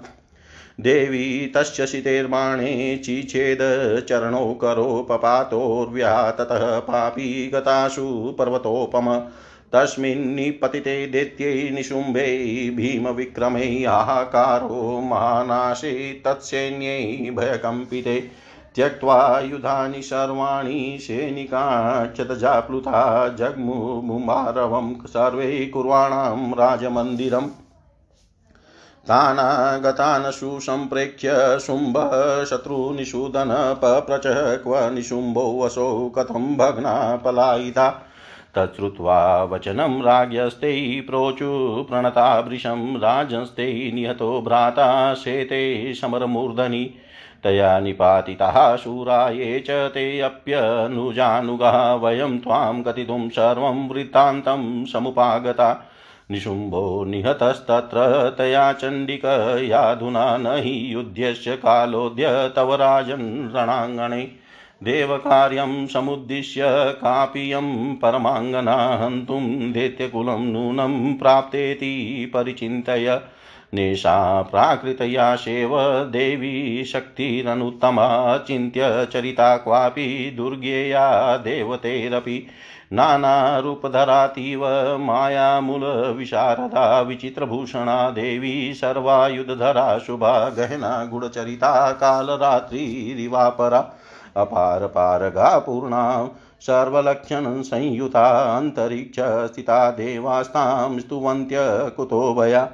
देवी 0.80 1.46
तस्य 1.46 1.86
शितेर्बाणे 1.86 3.02
चिछेद 3.04 3.58
चरणौ 4.08 4.54
करो 4.54 5.06
पपातोर्व्या 5.08 6.30
ततः 6.30 6.78
पापी 6.78 7.50
गतासु 7.54 8.36
पर्वतोपम। 8.38 9.22
तस्मिन्निपतिते 9.72 11.06
दैत्यै 11.06 11.70
निशुम्भे 11.70 12.70
भीमविक्रमै 12.70 13.62
हाहाकारो 13.62 15.00
महानाशे 15.00 16.22
तत्सैन्यै 16.24 17.30
भयकम्पिते। 17.30 18.30
त्यक्त्वा 18.74 19.40
युधानि 19.40 20.02
सर्वाणि 20.02 20.98
सैनिकाक्षतजाप्लुता 21.00 23.28
जग्मुमारवं 23.28 24.94
सर्वै 24.94 25.70
कुर्वाणां 25.74 26.52
राजमन्दिरम्। 26.52 27.48
तानागतान् 29.08 30.32
सुसम्प्रेक्ष्य 30.32 31.58
शुम्भः 31.60 32.44
शत्रुनिषूदन 32.44 33.48
पप्रच 33.78 34.22
क्व 34.64 34.90
निशुम्भो 34.90 35.64
वसौ 35.64 36.08
कथं 36.08 36.56
भग्ना 36.56 37.16
पलायिता 37.16 37.88
तच्छ्रुत्वा 38.54 39.44
वचनं 39.44 40.02
राज्ञस्ते 40.02 41.00
प्रोचु 41.00 41.50
प्रणता 41.90 42.38
वृषं 42.40 42.96
राजंस्ते 42.96 43.92
निहतो 43.94 44.40
भ्राता 44.40 45.14
शेते 45.14 45.94
समरमूर्धनि। 45.94 46.94
तया 47.44 47.80
निपातिताः 47.80 48.76
शूरा 48.76 49.30
ये 49.30 49.60
च 49.60 49.70
ते 49.70 50.20
अप्यनुजानुगः 50.20 51.92
वयं 51.92 52.38
त्वां 52.38 52.82
कथितुं 52.82 53.28
सर्वं 53.28 53.88
वृत्तान्तं 53.88 54.84
समुपागता। 54.84 55.89
निशुम्भो 56.30 57.04
निहतस्तत्र 57.04 58.30
तया 58.38 58.72
चण्डिकयाधुना 58.72 60.36
न 60.36 60.46
हि 60.46 60.94
युध्यस्य 60.94 61.56
कालोऽद्य 61.56 62.52
तव 62.56 62.74
राजन् 62.74 63.56
रणाङ्गणे। 63.56 64.22
देवकार्यं 64.82 65.86
समुद्दिश्य 65.86 66.60
कापियं 66.74 67.94
परमाङ्गना 67.94 68.98
हन्तुं 69.02 69.72
दैत्यकुलं 69.72 70.52
नूनं 70.52 71.14
प्राप्तेति 71.14 72.30
परिचिन्तय। 72.34 73.20
नेषा 73.74 74.42
प्राकृतया 74.42 75.36
शेव 75.36 75.70
देवी 76.04 76.84
शक्तिरनुत्तमा 76.84 78.36
चिन्त्य 78.36 79.06
चरिता 79.12 79.56
क्वापि 79.56 80.34
दुर्गेया 80.36 81.36
देवतेरपि। 81.36 82.46
नानारूपधरातीव, 82.92 84.62
मायामूलविशारदा, 84.98 87.00
विचित्रभूषणा, 87.00 88.10
देवी, 88.10 88.74
सर्वायुधधरा, 88.74 89.98
शुभा, 89.98 90.48
गहना, 90.48 91.04
गुणचरिता 91.04 91.92
कालरात्रिरिवापरा 91.92 93.90
अपार 94.36 94.86
पारगा, 94.86 95.58
पूर्णा 95.58 96.28
सर्वलक्षणसंयुता 96.60 98.56
अन्तरिक्षस्थिता 98.56 99.90
देवास्तां, 99.90 100.98
स्तुवन्त्य 100.98 101.90
कुतो 101.96 102.34
भया 102.34 102.68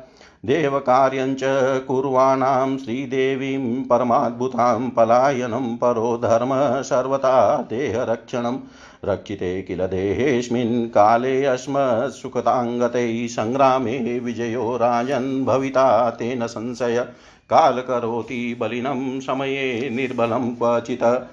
देवकार्यञ्च 0.45 1.41
कुर्वाणां, 1.89 2.79
श्रीदेवीं, 2.79 3.83
परमाद्भुतां, 3.83 4.91
पलायनं 4.91 5.77
परो 5.77 6.17
धर्म 6.17 6.83
सर्वथा 6.83 7.57
देहरक्षणं 7.57 8.59
रक्षिते 9.05 9.63
किल 9.63 9.87
देहेऽस्मिन् 9.87 10.89
काले 10.89 11.45
अस्मत्सुखताङ्गतैः 11.45 13.27
सङ्ग्रामे 13.27 14.19
विजयो 14.19 14.77
राजन् 14.77 15.45
भविता 15.45 16.11
तेन 16.11 16.47
संशय। 16.47 17.07
काल 17.51 17.81
करोति 17.81 18.57
बलिनं 18.61 19.21
समये 19.21 19.91
निर्बलं 19.91 20.55
क्वचित्। 20.55 21.29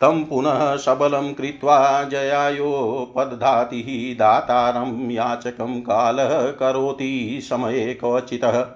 तं 0.00 0.24
पुनः 0.24 0.76
सबलं 0.76 1.34
कृत्वा 1.34 2.04
जयायोपदधातिः 2.04 4.18
दातारं 4.18 5.10
याचकं 5.10 5.80
कालः 5.80 6.50
करोति 6.50 7.40
समये 7.42 7.94
क्वचितः। 7.94 8.66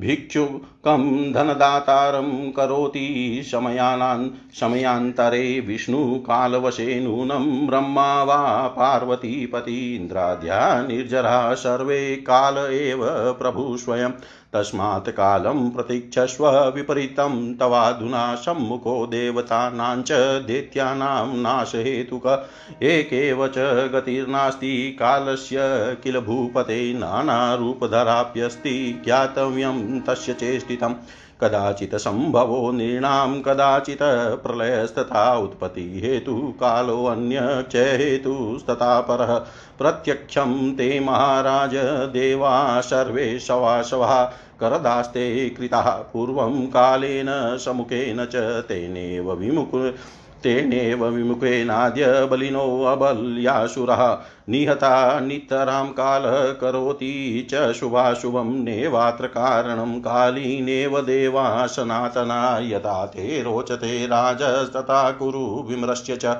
भिक्षुकं 0.00 1.32
धनदातारं 1.32 2.50
करोति 2.50 3.42
समयानान् 3.52 4.30
समयान्तरे 4.60 5.60
विष्णुकालवशे 5.60 7.00
नूनं 7.00 7.66
ब्रह्मा 7.66 8.22
वा 8.22 8.68
पार्वतीपतीन्द्राद्या 8.68 10.82
निर्जरा 10.82 11.54
सर्वे 11.54 12.16
काल 12.16 12.72
एव 12.72 13.32
प्रभु 13.32 13.76
स्वयं। 13.76 14.10
तस्मात् 14.52 15.08
कालं 15.08 15.70
प्रतीक्षस्व 15.70 16.50
विपरीतं 16.50 17.54
तवाधुना 17.54 18.34
सम्मुखो 18.34 19.06
देवतानां 19.06 20.02
च 20.02 20.42
दैत्यानां 20.46 21.36
नाशहेतुक 21.36 22.48
एकेव 22.82 23.48
च 23.48 23.90
गतिर्नास्ति। 23.94 24.96
कालस्य 25.00 25.58
किल 26.02 26.20
भूपते 26.20 26.94
नानारूपधराप्यस्ति 26.94 29.02
ज्ञातव्यं 29.04 30.00
तस्य 30.00 30.32
चेष्टितम्। 30.32 30.94
कदाचित् 31.40 31.94
सम्भवो 31.94 32.70
नृणां, 32.72 33.42
कदाचित् 33.42 34.02
प्रलयस्तथा 34.42 35.36
उत्पत्तिहेतुः 35.36 36.50
कालोऽन्य 36.60 37.38
च 37.42 37.76
हेतुस्तथा 37.76 39.00
परः। 39.00 39.38
प्रत्यक्षं 39.78 40.72
ते 40.72 41.00
महाराज 41.00 41.76
देवा 42.12 42.80
सर्वे 42.80 43.38
शवाशवः 43.38 44.24
करदास्ते 44.60 45.50
कृताः। 45.50 45.90
पूर्वं 45.90 46.66
कालेन 46.66 47.58
समुखेन 47.58 48.24
च 48.24 48.36
तेनेव 48.68 49.32
विमुख 49.32 49.94
तेनेव 50.42 51.04
विमुखेनाद्य 51.04 52.26
बलिनोऽबल्यासुरः 52.26 54.02
निहता 54.48 55.20
नितरां 55.20 55.86
कालः 55.86 56.52
करोति 56.52 57.48
च 57.50 57.72
शुभाशुभं 57.72 58.54
नेवात्र 58.64 59.26
कारणं 59.26 59.98
कालीनेव 60.00 61.00
देवा 61.00 61.66
सनातना 61.66 62.58
ते 63.06 63.42
रोचते 63.42 64.06
राजस्तथा 64.06 65.10
कुरु 65.10 65.44
विमृश्य 65.68 66.16
च 66.16 66.36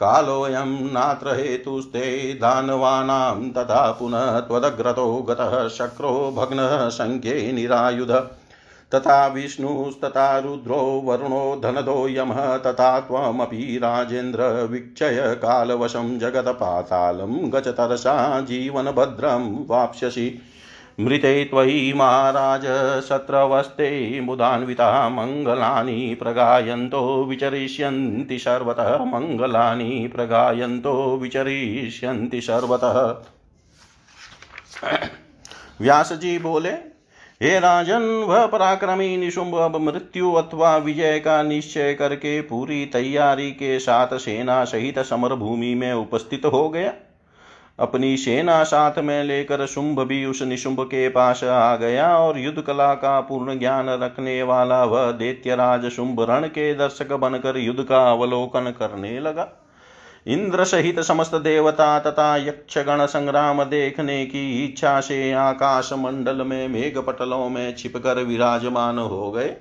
कालोऽयं 0.00 0.70
नात्र 0.92 1.34
हेतुस्ते 1.34 2.32
दानवानां 2.34 3.50
तथा 3.50 3.90
पुनः 3.90 4.38
त्वदग्रतो 4.40 5.12
गतः 5.22 5.68
शक्रो 5.68 6.12
भग्नः 6.36 6.88
निरायुध। 7.52 8.10
तथा 8.94 9.26
विष्णुस्तथा 9.26 10.38
रुद्रो 10.38 11.02
वरुणो 11.04 11.60
धनदो 11.62 12.08
यमः 12.08 12.56
तथा 12.56 13.00
त्वमपि 13.00 13.78
राजेन्द्र 13.82 14.42
वीक्षय 14.70 15.34
कालवशं 15.42 16.18
जगत्पातालं 16.18 17.52
गचतरसा 17.52 18.40
जीवनभद्रं 18.40 19.66
वाप्स्यसि। 19.66 20.42
मृते 21.00 21.44
त्वयि 21.44 21.92
महाराज 21.92 22.62
शत्रवस्ते 23.08 24.20
मुदान्विताः 24.20 25.08
मङ्गलानि 25.08 26.16
प्रगायन्तो 26.22 27.24
विचरिष्यन्ति 27.24 28.38
सर्वतः। 28.38 28.98
मङ्गलानि 29.04 30.10
प्रगायन्तो 30.16 31.16
विचरिष्यन्ति 31.16 32.40
सर्वतः। 32.40 33.16
व्यास 35.80 36.12
जी 36.12 36.38
बोले 36.38 36.91
हे 37.42 37.58
राजन, 37.58 38.02
वह 38.28 38.46
पराक्रमी 38.46 39.16
निशुंभ 39.16 39.54
अब 39.54 39.76
मृत्यु 39.76 40.32
अथवा 40.32 40.76
विजय 40.76 41.18
का 41.18 41.42
निश्चय 41.42 41.94
करके 41.94 42.40
पूरी 42.40 42.86
तैयारी 42.86 43.50
के 43.50 43.78
साथ 43.78 44.16
सेना 44.18 44.64
सहित 44.64 44.98
समर 44.98 45.34
भूमि 45.34 45.74
में 45.74 45.92
उपस्थित 45.92 46.44
हो 46.44 46.68
गया। 46.68 46.92
अपनी 47.78 48.16
सेना 48.16 48.62
साथ 48.62 48.98
में 48.98 49.24
लेकर 49.24 49.66
शुंभ 49.66 50.00
भी 50.00 50.24
उस 50.24 50.42
निशुंभ 50.42 50.80
के 50.80 51.08
पास 51.08 51.44
आ 51.44 51.76
गया 51.76 52.18
और 52.18 52.38
युद्ध 52.38 52.62
कला 52.62 52.94
का 52.94 53.20
पूर्ण 53.20 53.58
ज्ञान 53.58 53.88
रखने 53.88 54.42
वाला 54.42 54.84
वह 54.84 55.10
दैत्यराज 55.12 55.86
शुंभ 55.86 56.20
रण 56.20 56.46
के 56.46 56.74
दर्शक 56.74 57.12
बनकर 57.12 57.56
युद्ध 57.56 57.84
का 57.84 58.10
अवलोकन 58.12 58.74
करने 58.78 59.20
लगा। 59.20 59.61
इंद्र 60.26 60.64
सहित 60.64 61.00
समस्त 61.00 61.34
देवता 61.34 61.98
तथा 61.98 62.36
यक्षगण 62.36 63.04
संग्राम 63.06 63.62
देखने 63.64 64.24
की 64.26 64.64
इच्छा 64.64 65.00
से 65.00 65.32
आकाश 65.32 65.92
मंडल 65.92 66.42
में 66.42 66.68
मेघ 66.68 66.98
पटलों 66.98 67.48
में 67.48 67.74
छिपकर 67.76 68.22
विराजमान 68.22 68.98
हो 68.98 69.30
गए। 69.30 69.54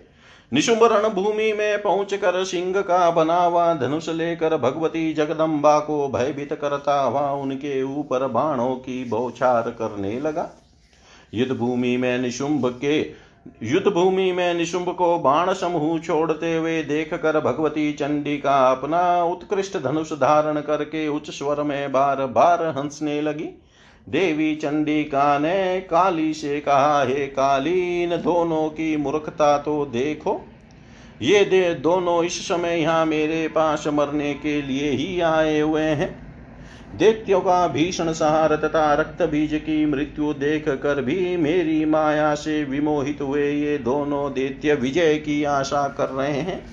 निशुंभ 0.52 0.84
रणभूमि 0.84 1.52
में 1.54 1.82
पहुंचकर 1.82 2.44
सिंह 2.44 2.82
का 2.82 3.10
बना 3.12 3.38
हुआ 3.38 3.74
धनुष 3.74 4.10
लेकर 4.10 4.58
भगवती 4.58 5.14
जगदम्बा 5.14 5.80
को 5.80 6.08
भयभीत 6.08 6.54
करता 6.54 7.00
हुआ 7.02 7.32
उनके 7.32 7.82
ऊपर 7.84 8.28
बाणों 8.28 8.76
की 8.76 9.04
बौछार 9.06 9.70
करने 9.70 10.20
लगा। 10.20 10.50
युद्ध 11.34 11.52
भूमि 11.52 11.98
में 11.98 12.18
निशुंभ 12.18 12.68
के 12.82 13.02
युद्ध 13.64 13.88
भूमि 13.88 14.32
में 14.32 14.54
निशुंभ 14.54 14.90
को 14.90 15.18
बाण 15.20 15.54
समूह 15.54 16.00
छोड़ते 16.00 16.56
हुए 16.56 16.82
देख 16.84 17.14
कर 17.14 17.40
भगवती 17.40 17.92
चंडी 17.94 18.38
का 18.38 18.72
अपना 18.72 19.24
उत्कृष्ट 19.24 19.78
धनुष 19.78 20.14
धारण 20.14 20.62
करके 20.62 21.08
उच्च 21.08 21.30
स्वर 21.30 21.64
में 21.64 21.92
बार 21.92 22.26
बार 22.26 22.66
हंसने 22.78 23.22
लगी। 23.22 23.50
देवी 24.10 24.56
चंडिका 24.56 25.38
ने 25.40 25.80
काली 25.82 26.34
से 26.34 26.60
कहा, 26.60 27.04
हे 27.04 27.28
काली, 27.28 28.04
इन 28.04 28.10
दोनों 28.10 28.70
की 28.70 28.96
मूर्खता 28.98 29.58
तो 29.58 29.86
देखो। 29.86 30.40
ये 31.22 31.44
दे, 31.46 31.74
दोनों 31.74 32.24
इस 32.24 32.48
समय 32.48 32.80
यहाँ 32.80 33.06
मेरे 33.06 33.48
पास 33.48 33.88
मरने 33.88 34.34
के 34.34 34.62
लिए 34.62 34.90
ही 34.90 35.20
आए 35.22 35.60
हुए 35.60 35.82
हैं। 35.82 36.21
दैत्यों 36.96 37.40
का 37.42 37.68
भीषण 37.68 38.12
सहार 38.14 38.56
तथा 38.56 38.94
रक्त 38.94 39.22
बीज 39.22 39.54
की 39.54 39.86
मृत्यु 39.86 40.34
देख 40.34 40.70
कर 40.70 41.02
भी 41.02 41.38
मेरी 41.38 41.86
माया 41.86 42.34
से 42.36 42.64
विमोहित 42.64 43.22
हुए 43.22 43.52
ये 43.52 43.78
दोनों 43.78 44.32
दैत्य 44.34 44.74
विजय 44.74 45.16
की 45.16 45.44
आशा 45.44 45.88
कर 45.88 46.10
रहे 46.10 46.40
हैं। 46.42 46.64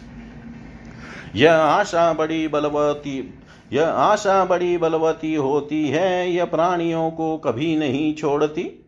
यह 1.34 1.52
आशा 1.52 2.12
बड़ी 2.12 2.48
बलवती, 2.48 3.34
यह 3.72 3.88
आशा 3.88 4.44
बड़ी 4.44 4.76
बलवती 4.78 5.34
होती 5.34 5.88
है, 5.88 6.30
यह 6.30 6.44
प्राणियों 6.44 7.10
को 7.10 7.36
कभी 7.36 7.76
नहीं 7.76 8.14
छोड़ती। 8.14 8.84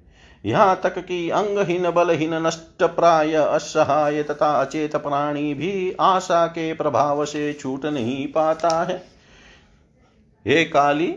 यहाँ 0.46 0.80
तक 0.82 0.98
कि 0.98 1.30
अंगहीन, 1.30 1.90
बलहीन 1.90 2.34
नष्ट 2.34 2.82
प्राय 2.82 3.34
असहाय 3.34 4.22
तथा 4.22 4.50
अचेत 4.60 4.96
प्राणी 4.96 5.54
भी 5.54 5.94
आशा 6.00 6.46
के 6.46 6.72
प्रभाव 6.72 7.24
से 7.24 7.52
छूट 7.52 7.86
नहीं 7.86 8.26
पाता 8.26 8.82
है। 8.82 9.19
हे 10.46 10.64
काली, 10.64 11.14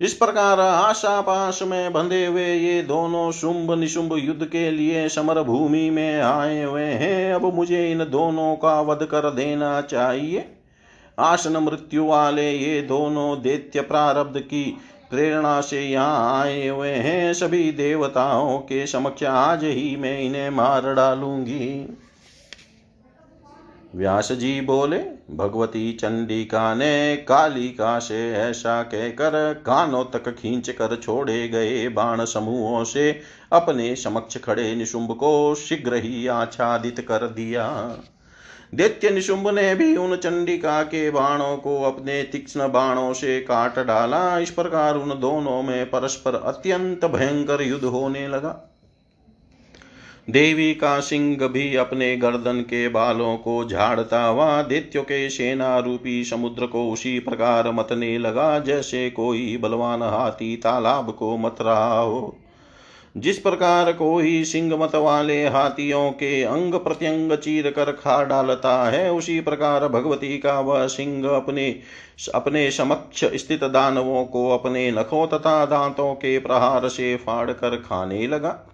इस 0.00 0.12
प्रकार 0.14 0.60
आशा 0.60 1.20
पाश 1.20 1.62
में 1.62 1.92
बंधे 1.92 2.24
हुए 2.26 2.46
ये 2.46 2.82
दोनों 2.82 3.30
शुंभ 3.32 3.72
निशुंभ 3.72 4.16
युद्ध 4.18 4.44
के 4.44 4.70
लिए 4.70 5.08
समर 5.08 5.42
भूमि 5.42 5.88
में 5.90 6.20
आए 6.20 6.62
हुए 6.62 6.82
हैं, 6.82 7.32
अब 7.34 7.54
मुझे 7.54 7.90
इन 7.92 8.04
दोनों 8.04 8.54
का 8.56 8.80
वध 8.80 9.04
कर 9.04 9.30
देना 9.30 9.80
चाहिए। 9.80 10.44
आसन 11.18 11.56
मृत्यु 11.56 12.04
वाले 12.04 12.50
ये 12.50 12.80
दोनों 12.82 13.42
दैत्य 13.42 13.80
प्रारब्ध 13.80 14.38
की 14.40 14.64
प्रेरणा 15.10 15.60
से 15.60 15.82
यहाँ 15.82 16.40
आए 16.40 16.66
हुए 16.68 16.90
हैं, 16.90 17.32
सभी 17.34 17.70
देवताओं 17.72 18.58
के 18.60 18.86
समक्ष 18.86 19.24
आज 19.24 19.64
ही 19.64 19.96
मैं 19.96 20.18
इन्हें 20.20 20.48
मार 20.50 20.92
डालूँगी। 20.94 21.96
व्यास 23.94 24.32
जी 24.32 24.60
बोले 24.60 24.98
भगवती 25.30 25.92
चंडिका 25.92 26.74
ने 26.74 27.16
कालिका 27.16 27.98
से 27.98 28.32
ऐसा 28.32 28.82
कहकर 28.82 29.62
कानों 29.66 30.04
तक 30.04 30.28
खींच 30.28 30.70
कर 30.70 30.96
छोड़े 30.96 31.48
गए 31.48 31.88
बाण 31.88 32.24
समूहों 32.24 32.84
से 32.84 33.20
अपने 33.52 33.96
समक्ष 33.96 34.38
खड़े 34.38 34.74
निशुंभ 34.74 35.12
को 35.12 35.54
शीघ्र 35.54 35.94
ही 35.94 36.26
आच्छादित 36.26 37.00
कर 37.00 37.26
दिया। 37.26 37.96
दैत्य 38.74 39.10
निशुंभ 39.10 39.48
ने 39.48 39.74
भी 39.74 39.96
उन 39.96 40.16
चंडिका 40.16 40.82
के 40.82 41.10
बाणों 41.10 41.56
को 41.56 41.82
अपने 41.82 42.22
तीक्ष्ण 42.22 42.68
बाणों 42.68 43.12
से 43.12 43.40
काट 43.40 43.78
डाला। 43.78 44.38
इस 44.38 44.50
प्रकार 44.50 44.96
उन 44.96 45.20
दोनों 45.20 45.62
में 45.62 45.90
परस्पर 45.90 46.34
अत्यंत 46.34 47.04
भयंकर 47.04 47.62
युद्ध 47.62 47.84
होने 47.84 48.28
लगा। 48.28 48.73
देवी 50.30 50.74
का 50.74 51.00
सिंह 51.00 51.48
भी 51.48 51.76
अपने 51.76 52.16
गर्दन 52.16 52.60
के 52.60 52.88
बालों 52.88 53.36
को 53.36 53.64
झाड़ता 53.64 54.24
हुआ 54.24 54.62
दैत्यो 54.62 55.02
के 55.02 55.30
सेना 55.30 55.78
रूपी 55.78 56.24
समुद्र 56.24 56.66
को 56.66 56.92
उसी 56.92 57.18
प्रकार 57.18 57.70
मतने 57.72 58.18
लगा 58.18 58.58
जैसे 58.58 59.10
कोई 59.10 59.56
बलवान 59.56 60.02
हाथी 60.02 60.56
तालाब 60.56 61.10
को 61.10 61.36
मत 61.36 61.56
रहा 61.60 62.00
हो। 62.00 62.36
जिस 63.16 63.38
प्रकार 63.38 63.92
कोई 63.92 64.44
सिंह 64.44 64.76
मत 64.76 64.94
वाले 64.94 65.48
हाथियों 65.48 66.10
के 66.10 66.42
अंग 66.42 66.74
प्रत्यंग 66.74 67.32
चीर 67.32 67.70
कर 67.70 67.92
खा 67.92 68.24
डालता 68.24 68.90
है, 68.90 69.12
उसी 69.12 69.40
प्रकार 69.40 69.88
भगवती 69.88 70.38
का 70.38 70.60
वह 70.60 70.86
सिंह 70.86 71.28
अपने 71.28 71.80
अपने 72.34 72.70
समक्ष 72.70 73.24
स्थित 73.24 73.64
दानवों 73.64 74.24
को 74.24 74.50
अपने 74.50 74.90
नखों 74.90 75.26
तथा 75.26 75.66
दांतों 75.66 76.14
के 76.14 76.38
प्रहार 76.38 76.88
से 76.88 77.16
फाड़ 77.16 77.50
कर 77.50 77.76
खाने 77.76 78.26
लगा। 78.26 78.73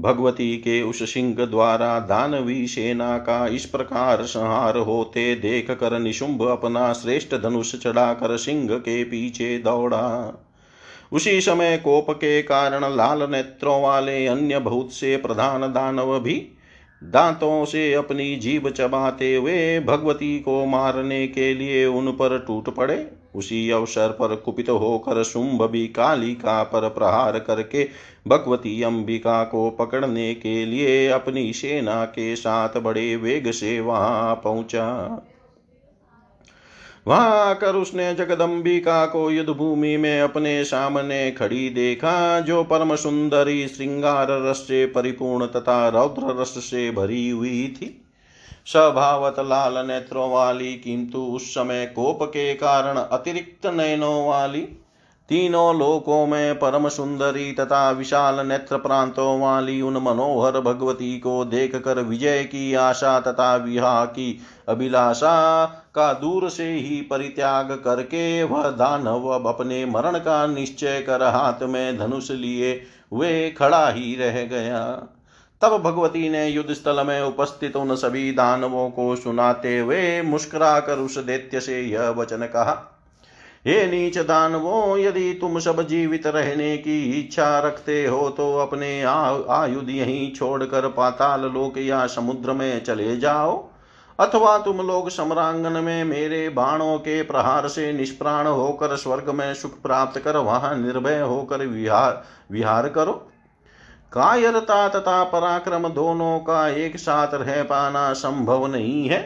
भगवती 0.00 0.56
के 0.56 0.82
उस 0.82 1.14
सिंह 1.14 1.46
द्वारा 1.46 1.98
दानवी 1.98 2.66
सेना 2.66 3.18
का 3.18 3.46
इस 3.46 3.64
प्रकार 3.64 4.22
संहार 4.22 4.76
होते 4.76 5.34
देख 5.34 5.70
कर 5.70 5.98
निशुंभ 5.98 6.42
अपना 6.42 6.92
श्रेष्ठ 6.92 7.34
धनुष 7.34 7.76
चढ़ाकर 7.76 8.36
सिंह 8.36 8.68
के 8.70 9.04
पीछे 9.04 9.58
दौड़ा। 9.58 10.34
उसी 11.12 11.40
समय 11.40 11.76
कोप 11.76 12.10
के 12.10 12.42
कारण 12.42 12.96
लाल 12.96 13.30
नेत्रों 13.30 13.82
वाले 13.82 14.26
अन्य 14.26 14.58
बहुत 14.58 14.92
से 14.92 15.16
प्रधान 15.16 15.60
दानव 15.60 16.20
भी 16.20 16.52
दांतों 17.04 17.64
से 17.64 17.94
अपनी 17.94 18.36
जीभ 18.36 18.68
चबाते 18.68 19.34
हुए 19.34 19.80
भगवती 19.80 20.38
को 20.38 20.66
मारने 20.66 21.28
के 21.28 21.54
लिए 21.54 21.86
उन 21.86 22.10
पर 22.12 22.38
टूट 22.38 22.68
पड़े। 22.74 23.17
उसी 23.38 23.70
अवसर 23.70 24.08
पर 24.08 24.34
कुपित 24.36 24.70
होकर 24.70 25.22
शुंभ 25.22 25.62
भी 25.62 25.86
कालिका 25.88 26.62
पर 26.62 26.88
प्रहार 26.88 27.38
करके 27.38 27.88
भगवती 28.28 28.82
अंबिका 28.82 29.42
को 29.44 29.70
पकड़ने 29.70 30.34
के 30.34 30.64
लिए 30.66 31.08
अपनी 31.08 31.52
सेना 31.52 32.04
के 32.04 32.36
साथ 32.36 32.78
बड़े 32.80 33.16
वेग 33.16 33.50
से 33.50 33.80
वहाँ 33.80 34.34
पहुँचा। 34.44 34.86
वहाँ 37.06 37.46
आकर 37.46 37.76
उसने 37.76 38.14
जगदम्बिका 38.14 39.06
को 39.06 39.30
युद्ध 39.30 39.50
भूमि 39.50 39.96
में 39.96 40.20
अपने 40.20 40.64
सामने 40.64 41.30
खड़ी 41.30 41.68
देखा, 41.70 42.40
जो 42.40 42.62
परम 42.64 42.94
सुंदरी 42.96 43.66
श्रृंगार 43.68 44.26
रस 44.30 44.56
से 44.56 44.86
परिपूर्ण 44.86 45.46
तथा 45.46 45.88
रौद्र 45.88 46.40
रस 46.40 46.48
से 46.48 46.90
भरी 46.90 47.28
हुई 47.30 47.66
थी। 47.76 48.04
स्वभावत 48.68 49.36
लाल 49.38 49.86
नेत्रों 49.86 50.30
वाली 50.30 50.72
किंतु 50.74 51.18
उस 51.18 51.50
समय 51.50 51.86
कोप 51.86 52.22
के 52.22 52.54
कारण 52.54 52.96
अतिरिक्त 52.96 53.66
नयनों 53.66 54.26
वाली 54.26 54.60
तीनों 55.28 55.78
लोकों 55.78 56.26
में 56.26 56.54
परम 56.54 56.88
सुंदरी 56.88 57.52
तथा 57.52 57.90
विशाल 57.90 58.46
नेत्र 58.46 58.76
प्रांतों 58.76 59.40
वाली 59.40 59.80
उन 59.82 59.96
मनोहर 59.96 60.60
भगवती 60.60 61.18
को 61.18 61.44
देख 61.44 61.76
कर 61.76 61.98
विजय 61.98 62.44
की 62.44 62.74
आशा 62.74 63.20
तथा 63.20 63.56
विवाह 63.56 64.04
की 64.04 64.40
अभिलाषा 64.68 65.64
का 65.94 66.12
दूर 66.12 66.48
से 66.50 66.70
ही 66.72 67.00
परित्याग 67.00 67.72
करके 67.84 68.42
वह 68.42 68.70
दानव 68.70 69.28
अब 69.28 69.46
अपने 69.46 69.84
मरण 69.86 70.18
का 70.18 70.46
निश्चय 70.46 71.00
कर 71.00 71.22
हाथ 71.22 71.62
में 71.62 71.98
धनुष 71.98 72.30
लिए 72.30 72.72
वे 73.12 73.50
खड़ा 73.50 73.88
ही 73.88 74.14
रह 74.14 74.42
गया। 74.44 75.08
तब 75.62 75.76
भगवती 75.82 76.28
ने 76.28 76.46
युद्ध 76.46 76.72
स्थल 76.72 77.04
में 77.06 77.20
उपस्थित 77.22 77.76
उन 77.76 77.94
सभी 77.96 78.30
दानवों 78.32 78.88
को 78.90 79.14
सुनाते 79.16 79.78
हुए 79.78 80.20
मुस्कुरा 80.22 80.78
कर 80.80 80.98
उस 80.98 81.18
दैत्य 81.18 81.60
से 81.60 81.80
यह 81.80 82.08
वचन 82.10 82.46
कहा, 82.46 82.74
हे 83.66 83.86
नीच 83.86 84.18
दानवों, 84.18 84.98
यदि 84.98 85.32
तुम 85.40 85.58
सब 85.58 85.82
जीवित 85.82 86.26
रहने 86.26 86.76
की 86.76 87.02
इच्छा 87.20 87.58
रखते 87.58 88.04
हो 88.06 88.28
तो 88.30 88.56
अपने 88.58 89.02
आयुध 89.02 89.90
यहीं 89.90 90.32
छोड़कर 90.34 90.88
पाताल 90.88 91.40
लोक 91.44 91.78
या 91.78 92.06
समुद्र 92.06 92.52
में 92.52 92.84
चले 92.84 93.16
जाओ, 93.16 93.56
अथवा 94.18 94.56
तुम 94.58 94.80
लोग 94.82 95.08
सम्रांगन 95.08 95.72
में 95.74 96.04
मेरे 96.04 96.48
बाणों 96.48 96.96
के 96.98 97.22
प्रहार 97.22 97.68
से 97.68 97.92
निष्प्राण 97.92 98.46
होकर 98.46 98.96
स्वर्ग 98.96 99.28
में 99.30 99.52
सुख 99.54 99.80
प्राप्त 99.82 100.18
कर 100.20 100.36
वहाँ 100.36 100.74
निर्भय 100.76 101.20
होकर 101.20 101.66
विहार 101.66 102.22
विहार 102.52 102.88
करो। 102.88 103.12
कायरता 104.12 104.88
तथा 104.88 105.22
पराक्रम 105.24 105.88
दोनों 105.88 106.38
का 106.40 106.68
एक 106.68 106.96
साथ 106.96 107.34
रह 107.34 107.62
पाना 107.62 108.12
संभव 108.12 108.66
नहीं 108.66 109.08
है। 109.08 109.18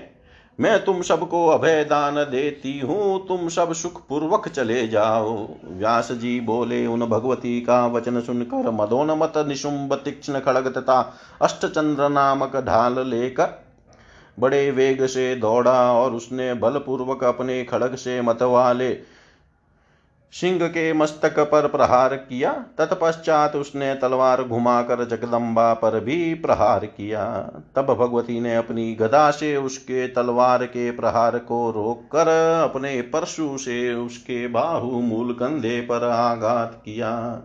मैं 0.59 0.85
तुम 0.85 1.01
सबको 1.03 1.47
अभय 1.49 1.83
दान 1.85 2.15
देती 2.25 2.79
हूँ, 2.81 3.27
तुम 3.29 3.49
सब 3.49 3.73
सुख 3.73 4.01
पूर्वक 4.09 4.49
चले 4.49 4.87
जाओ। 4.89 5.35
व्यास 5.67 6.13
जी 6.13 6.39
बोले, 6.41 6.87
उन 6.87 7.07
भगवती 7.07 7.61
का 7.61 7.87
वचन 7.87 8.21
सुनकर 8.21 8.71
मदोनमत 8.71 9.39
निशुंब 9.39 9.95
तीक्ष्ण 9.95 10.41
खड़ग 10.41 10.69
तथा 10.69 11.01
अष्टचंद्र 11.43 12.09
नामक 12.09 12.57
ढाल 12.57 13.07
लेकर 13.07 13.61
बड़े 14.39 14.71
वेग 14.71 15.07
से 15.07 15.35
दौड़ा 15.37 15.93
और 15.93 16.13
उसने 16.13 16.53
बलपूर्वक 16.55 17.25
अपने 17.25 17.63
खड़ग 17.65 17.95
से 17.95 18.21
मत 18.23 18.43
वाले 18.43 18.91
सिंह 20.33 20.69
के 20.69 20.93
मस्तक 20.93 21.39
पर 21.39 21.67
प्रहार 21.69 22.17
किया, 22.17 22.53
तत्पश्चात 22.79 23.57
उसने 23.57 23.95
तलवार 23.95 24.43
घुमाकर 24.43 25.05
जगदम्बा 25.05 25.75
पर 25.75 26.01
भी 26.01 26.35
प्रहार 26.35 26.87
किया। 26.87 27.25
तब 27.77 27.95
भगवती 27.95 28.41
ने 28.41 28.57
अपनी 28.57 28.95
गदा 28.95 29.31
से 29.31 29.57
उसके 29.57 30.09
तलवार 30.09 30.65
के 30.65 30.91
प्रहार 30.91 31.39
को 31.39 31.71
रोककर 31.71 32.29
अपने 32.65 33.03
परशु 33.03 33.59
से 33.59 33.95
उसके 33.95 34.47
बाहु 34.49 34.91
मूल 34.91 35.33
कंधे 35.33 35.81
पर 35.81 36.09
आघात 36.09 36.83
किया। 36.85 37.43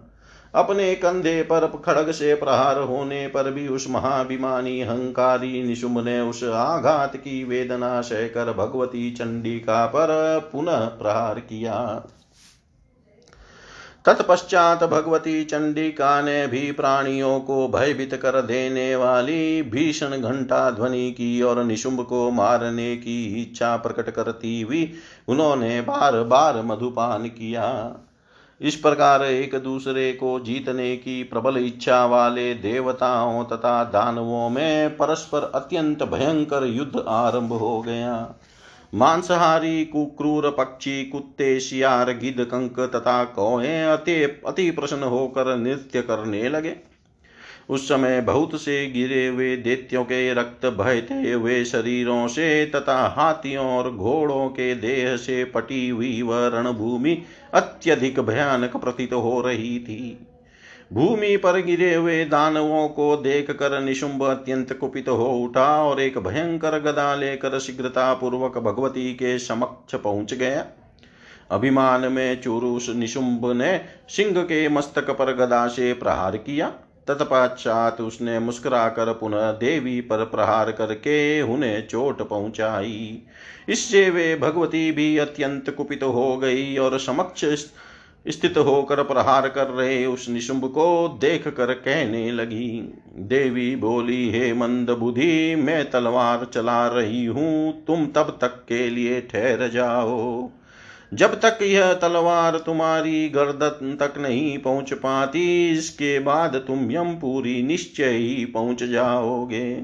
अपने 0.55 0.95
कंधे 0.95 1.41
पर 1.41 1.67
खड़ग 1.85 2.11
से 2.11 2.33
प्रहार 2.35 2.79
होने 2.79 3.27
पर 3.27 3.51
भी 3.51 3.67
उस 3.67 3.89
महाभिमानी 3.89 4.81
हंकारी 4.81 5.63
निशुम्भ 5.63 6.05
ने 6.05 6.19
उस 6.19 6.43
आघात 6.43 7.15
की 7.15 7.43
वेदना 7.43 8.01
सहकर 8.01 8.53
भगवती 8.53 9.11
चंडिका 9.11 9.85
पर 9.85 10.39
पुनः 10.51 10.85
प्रहार 10.85 11.39
किया। 11.39 12.07
तत्पश्चात 14.07 14.83
भगवती 14.83 15.43
चंडिका 15.43 16.21
ने 16.21 16.47
भी 16.47 16.71
प्राणियों 16.71 17.39
को 17.39 17.67
भयभीत 17.67 18.13
कर 18.13 18.41
देने 18.41 18.95
वाली 18.95 19.61
भीषण 19.61 20.09
घंटा 20.09 20.69
ध्वनि 20.71 21.11
की 21.11 21.41
और 21.41 21.63
निशुंभ 21.63 22.01
को 22.01 22.31
मारने 22.31 22.95
की 22.97 23.41
इच्छा 23.41 23.75
प्रकट 23.77 24.09
करती 24.09 24.61
हुई 24.61 24.93
उन्होंने 25.27 25.81
बार 25.81 26.23
बार 26.23 26.61
मधुपान 26.61 27.27
किया। 27.27 27.95
इस 28.61 28.75
प्रकार 28.75 29.23
एक 29.23 29.55
दूसरे 29.55 30.11
को 30.13 30.39
जीतने 30.39 30.95
की 30.95 31.23
प्रबल 31.23 31.57
इच्छा 31.57 32.05
वाले 32.05 32.53
देवताओं 32.53 33.43
तथा 33.43 33.83
दानवों 33.83 34.49
में 34.49 34.97
परस्पर 34.97 35.51
अत्यंत 35.55 36.03
भयंकर 36.03 36.65
युद्ध 36.65 37.03
आरंभ 37.07 37.53
हो 37.53 37.81
गया। 37.81 38.35
मांसाहारी 38.93 39.85
कुक्रूर 39.85 40.49
पक्षी, 40.49 41.03
कुत्ते 41.05 41.59
शियार 41.59 42.11
गिद 42.11 42.35
कंक 42.39 42.79
तथा 42.95 43.23
कौए 43.23 43.81
अति 43.83 44.23
अति 44.47 44.71
प्रसन्न 44.71 45.03
होकर 45.03 45.55
नृत्य 45.57 46.01
करने 46.01 46.49
लगे। 46.49 46.75
उस 47.69 47.87
समय 47.89 48.21
बहुत 48.21 48.61
से 48.61 48.85
गिरे 48.91 49.27
हुए 49.27 49.55
दैत्यों 49.57 50.03
के 50.03 50.33
रक्त 50.33 50.65
बहते 50.65 51.31
हुए 51.31 51.63
शरीरों 51.65 52.27
से 52.27 52.65
तथा 52.65 53.07
हाथियों 53.07 53.65
और 53.65 53.91
घोड़ों 53.91 54.47
के 54.49 54.75
देह 54.75 55.15
से 55.17 55.43
पटी 55.45 55.89
हुई 55.89 56.21
वह 56.21 56.47
रणभूमि 56.47 57.17
अत्यधिक 57.53 58.19
भयानक 58.19 58.77
प्रतीत 58.77 59.13
हो 59.13 59.41
रही 59.41 59.79
थी। 59.79 60.27
भूमि 60.93 61.37
पर 61.37 61.61
गिरे 61.61 61.93
हुए 61.95 62.25
दानवों 62.25 62.87
को 62.89 63.15
देख 63.17 63.51
कर 63.51 63.79
निशुंभ 63.81 64.23
अत्यंत 64.23 64.73
कुपित 64.73 65.09
हो 65.09 65.29
उठा 65.33 65.83
और 65.83 66.01
एक 66.01 66.17
भयंकर 66.17 66.79
गदा 66.79 67.15
लेकर 67.15 67.59
शीघ्रता 67.59 68.13
पूर्वक 68.13 68.57
भगवती 68.57 69.13
के 69.13 69.39
समक्ष 69.39 69.95
पहुँच 69.95 70.33
गया। 70.33 70.65
अभिमान 71.51 72.11
में 72.11 72.41
चुरुष 72.41 72.89
निशुंभ 72.89 73.51
ने 73.51 73.79
सिंह 74.09 74.41
के 74.43 74.69
मस्तक 74.69 75.09
पर 75.09 75.33
गदा 75.33 75.67
से 75.67 75.93
प्रहार 75.93 76.37
किया। 76.37 76.67
तत्पश्चात 77.07 78.01
उसने 78.01 78.39
मुस्कुराकर 78.39 79.11
पुनः 79.13 79.51
देवी 79.51 80.01
पर 80.01 80.23
प्रहार 80.25 80.71
करके 80.71 81.41
उन्हें 81.41 81.87
चोट 81.87 82.21
पहुंचाई। 82.21 83.21
इससे 83.69 84.09
वे 84.09 84.35
भगवती 84.35 84.91
भी 84.91 85.17
अत्यंत 85.17 85.69
कुपित 85.69 86.03
हो 86.03 86.37
गई 86.37 86.77
और 86.77 86.99
समक्ष 86.99 87.45
स्थित 88.25 88.57
होकर 88.57 89.03
प्रहार 89.03 89.47
कर 89.49 89.67
रहे 89.67 90.05
उस 90.05 90.29
निशुंभ 90.29 90.65
को 90.65 91.17
देख 91.21 91.47
कर 91.47 91.73
कहने 91.73 92.31
लगी, 92.31 92.93
देवी 93.15 93.75
बोली, 93.75 94.29
हे 94.29 94.53
मंद 94.53 94.89
बुद्धि, 94.89 95.55
मैं 95.55 95.89
तलवार 95.89 96.45
चला 96.53 96.87
रही 96.87 97.25
हूँ, 97.25 97.85
तुम 97.85 98.05
तब 98.05 98.37
तक 98.41 98.47
के 98.47 98.89
लिए 98.89 99.21
ठहर 99.21 99.67
जाओ। 99.69 100.49
जब 101.13 101.39
तक 101.39 101.59
यह 101.61 101.93
तलवार 101.93 102.57
तुम्हारी 102.57 103.29
गर्दन 103.29 103.95
तक 103.95 104.13
नहीं 104.17 104.57
पहुँच 104.57 104.93
पाती, 104.93 105.71
इसके 105.71 106.19
बाद 106.19 106.55
तुम 106.55 106.91
यमपुरी 106.91 107.61
निश्चय 107.63 108.11
ही 108.11 108.45
पहुँच 108.45 108.83
जाओगे। 108.83 109.83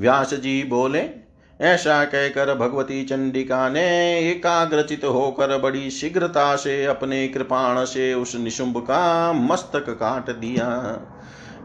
व्यास 0.00 0.34
जी 0.34 0.62
बोले 0.62 1.25
ऐसा 1.60 2.04
कहकर 2.04 2.54
भगवती 2.54 3.02
चंडिका 3.04 3.68
ने 3.68 3.86
एकाग्रचित 4.30 5.04
होकर 5.04 5.56
बड़ी 5.58 5.90
शीघ्रता 5.90 6.56
से 6.56 6.84
अपने 6.84 7.28
कृपाण 7.28 7.84
से 7.84 8.12
उस 8.14 8.36
निशुंभ 8.36 8.76
का 8.78 9.32
मस्तक 9.32 9.88
काट 9.90 10.30
दिया। 10.30 10.66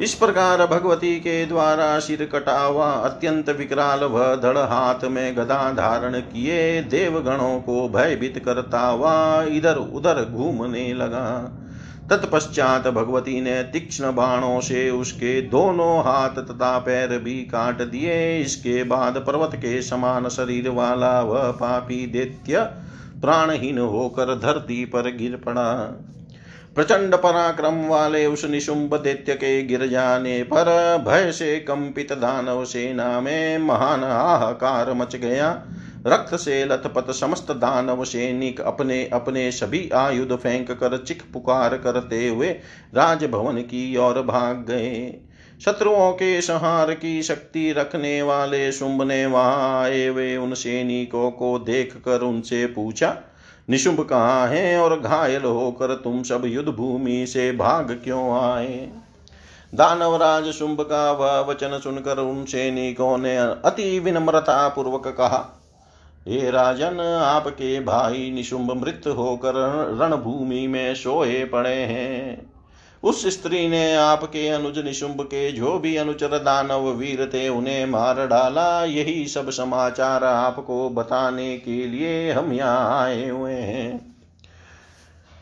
इस 0.01 0.13
प्रकार 0.13 0.65
भगवती 0.65 1.15
के 1.15 1.45
द्वारा 1.45 1.99
सिर 1.99 2.25
कटा 2.25 2.59
हुआ 2.59 2.91
अत्यंत 2.91 3.49
विकराल 3.49 4.03
व 4.03 4.35
धड़ 4.35 4.57
हाथ 4.57 5.03
में 5.05 5.35
गदा 5.37 5.71
धारण 5.71 6.19
किए 6.19 6.81
देवगणों 6.81 7.59
को 7.59 7.87
भयभीत 7.89 8.41
करता 8.45 8.79
हुआ 8.79 9.43
इधर 9.43 9.75
उधर 9.75 10.23
घूमने 10.25 10.93
लगा। 10.93 11.27
तत्पश्चात 12.09 12.87
भगवती 12.87 13.39
ने 13.41 13.61
तीक्ष्ण 13.63 14.11
बाणों 14.11 14.59
से 14.59 14.89
उसके 14.89 15.41
दोनों 15.41 15.99
हाथ 15.99 16.29
तथा 16.29 16.77
पैर 16.79 17.17
भी 17.17 17.35
काट 17.45 17.81
दिए। 17.81 18.39
इसके 18.41 18.83
बाद 18.83 19.17
पर्वत 19.17 19.55
के 19.55 19.81
समान 19.81 20.27
शरीर 20.29 20.69
वाला 20.69 21.21
वह 21.21 21.51
पापी 21.51 22.05
दैत्य 22.07 22.63
प्राणहीन 23.21 23.77
होकर 23.77 24.35
धरती 24.39 24.85
पर 24.85 25.15
गिर 25.17 25.35
पड़ा। 25.35 25.73
प्रचंड 26.75 27.15
पराक्रम 27.15 27.85
वाले 27.87 28.25
उस 28.25 28.45
निशुंभ 28.45 28.93
दैत्य 28.95 29.33
के 29.33 29.61
गिर 29.63 29.85
जाने 29.87 30.41
पर 30.43 30.65
भय 31.07 31.31
से 31.31 31.55
कंपित 31.59 32.13
दानव 32.13 32.63
सेना 32.65 33.19
में 33.21 33.57
महान 33.57 34.03
हाहाकार 34.03 34.93
मच 34.93 35.15
गया। 35.15 35.49
रक्त 36.07 36.35
से 36.35 36.63
लथपथ 36.65 37.11
समस्त 37.11 37.51
दानव 37.51 38.03
सैनिक 38.03 38.61
अपने 38.61 39.03
अपने 39.13 39.51
सभी 39.51 39.89
आयुध 39.89 40.35
फेंक 40.37 40.71
कर 40.71 40.97
चिख 40.97 41.23
पुकार 41.33 41.77
करते 41.77 42.27
हुए 42.27 42.49
राजभवन 42.95 43.57
की 43.57 43.97
ओर 43.97 44.21
भाग 44.21 44.65
गए। 44.69 45.13
शत्रुओं 45.65 46.11
के 46.11 46.41
संहार 46.41 46.93
की 46.93 47.21
शक्ति 47.23 47.71
रखने 47.71 48.21
वाले 48.21 48.71
शुंभ 48.71 49.01
ने 49.03 49.25
वहाँ 49.25 49.83
आए 49.83 50.05
हुए 50.07 50.35
उन 50.37 50.53
सैनिकों 50.53 51.29
को 51.31 51.59
देख 51.59 51.95
कर 51.95 52.21
उनसे 52.21 52.65
पूछा, 52.65 53.15
निशुंभ 53.69 54.01
कहाँ 54.01 54.47
है 54.47 54.77
और 54.77 54.99
घायल 54.99 55.43
होकर 55.43 55.93
तुम 55.93 56.23
सब 56.23 56.41
युद्ध 56.45 56.69
भूमि 56.69 57.25
से 57.27 57.51
भाग 57.51 57.99
क्यों 58.03 58.53
आए? 58.53 58.89
दानवराज 59.75 60.51
शुंभ 60.51 60.81
का 60.81 61.11
वह 61.11 61.39
वचन 61.39 61.79
सुनकर 61.83 62.17
उन 62.17 62.43
सैनिकों 62.45 63.17
ने 63.17 63.37
अति 63.37 63.99
विनम्रता 63.99 64.67
पूर्वक 64.67 65.07
कहा 65.07 65.57
हे 66.27 66.49
राजन, 66.51 66.99
आपके 67.23 67.79
भाई 67.79 68.31
निशुंभ 68.31 68.71
मृत 68.71 69.07
होकर 69.07 69.53
रणभूमि 70.01 70.67
में 70.67 70.93
सोए 70.95 71.43
पड़े 71.45 71.75
हैं। 71.75 72.51
उस 73.03 73.25
स्त्री 73.27 73.67
ने 73.67 73.95
आपके 73.95 74.47
अनुज 74.47 74.77
निशुंभ 74.79 75.21
के 75.21 75.51
जो 75.51 75.77
भी 75.79 75.95
अनुचर 75.95 76.37
दानव 76.37 76.89
वीर 76.89 77.25
थे, 77.33 77.47
उन्हें 77.49 77.85
मार 77.85 78.27
डाला। 78.27 78.83
यही 78.83 79.25
सब 79.27 79.49
समाचार 79.49 80.23
आपको 80.23 80.89
बताने 80.89 81.57
के 81.57 81.87
लिए 81.87 82.31
हम 82.31 82.53
यहाँ 82.53 83.03
आए 83.03 83.27
हुए 83.29 83.53
हैं। 83.53 84.15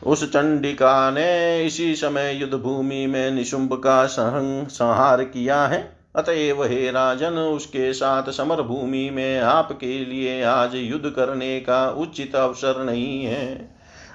उस 0.02 0.24
चंडिका 0.24 1.10
ने 1.10 1.66
इसी 1.66 1.94
समय 1.96 2.34
युद्ध 2.34 2.54
भूमि 2.54 3.06
में 3.06 3.30
निशुंभ 3.30 3.72
का 3.74 4.04
संहार 4.06 5.24
किया 5.24 5.62
है। 5.66 5.99
अतएव 6.14 6.64
हे 6.64 6.90
राजन, 6.90 7.32
उसके 7.32 7.92
साथ 7.92 8.30
समर 8.30 8.62
भूमि 8.62 9.10
में 9.10 9.40
आपके 9.40 10.04
लिए 10.04 10.42
आज 10.42 10.74
युद्ध 10.74 11.10
करने 11.10 11.60
का 11.60 11.90
उचित 11.90 12.34
अवसर 12.34 12.84
नहीं 12.84 13.24
है। 13.24 13.68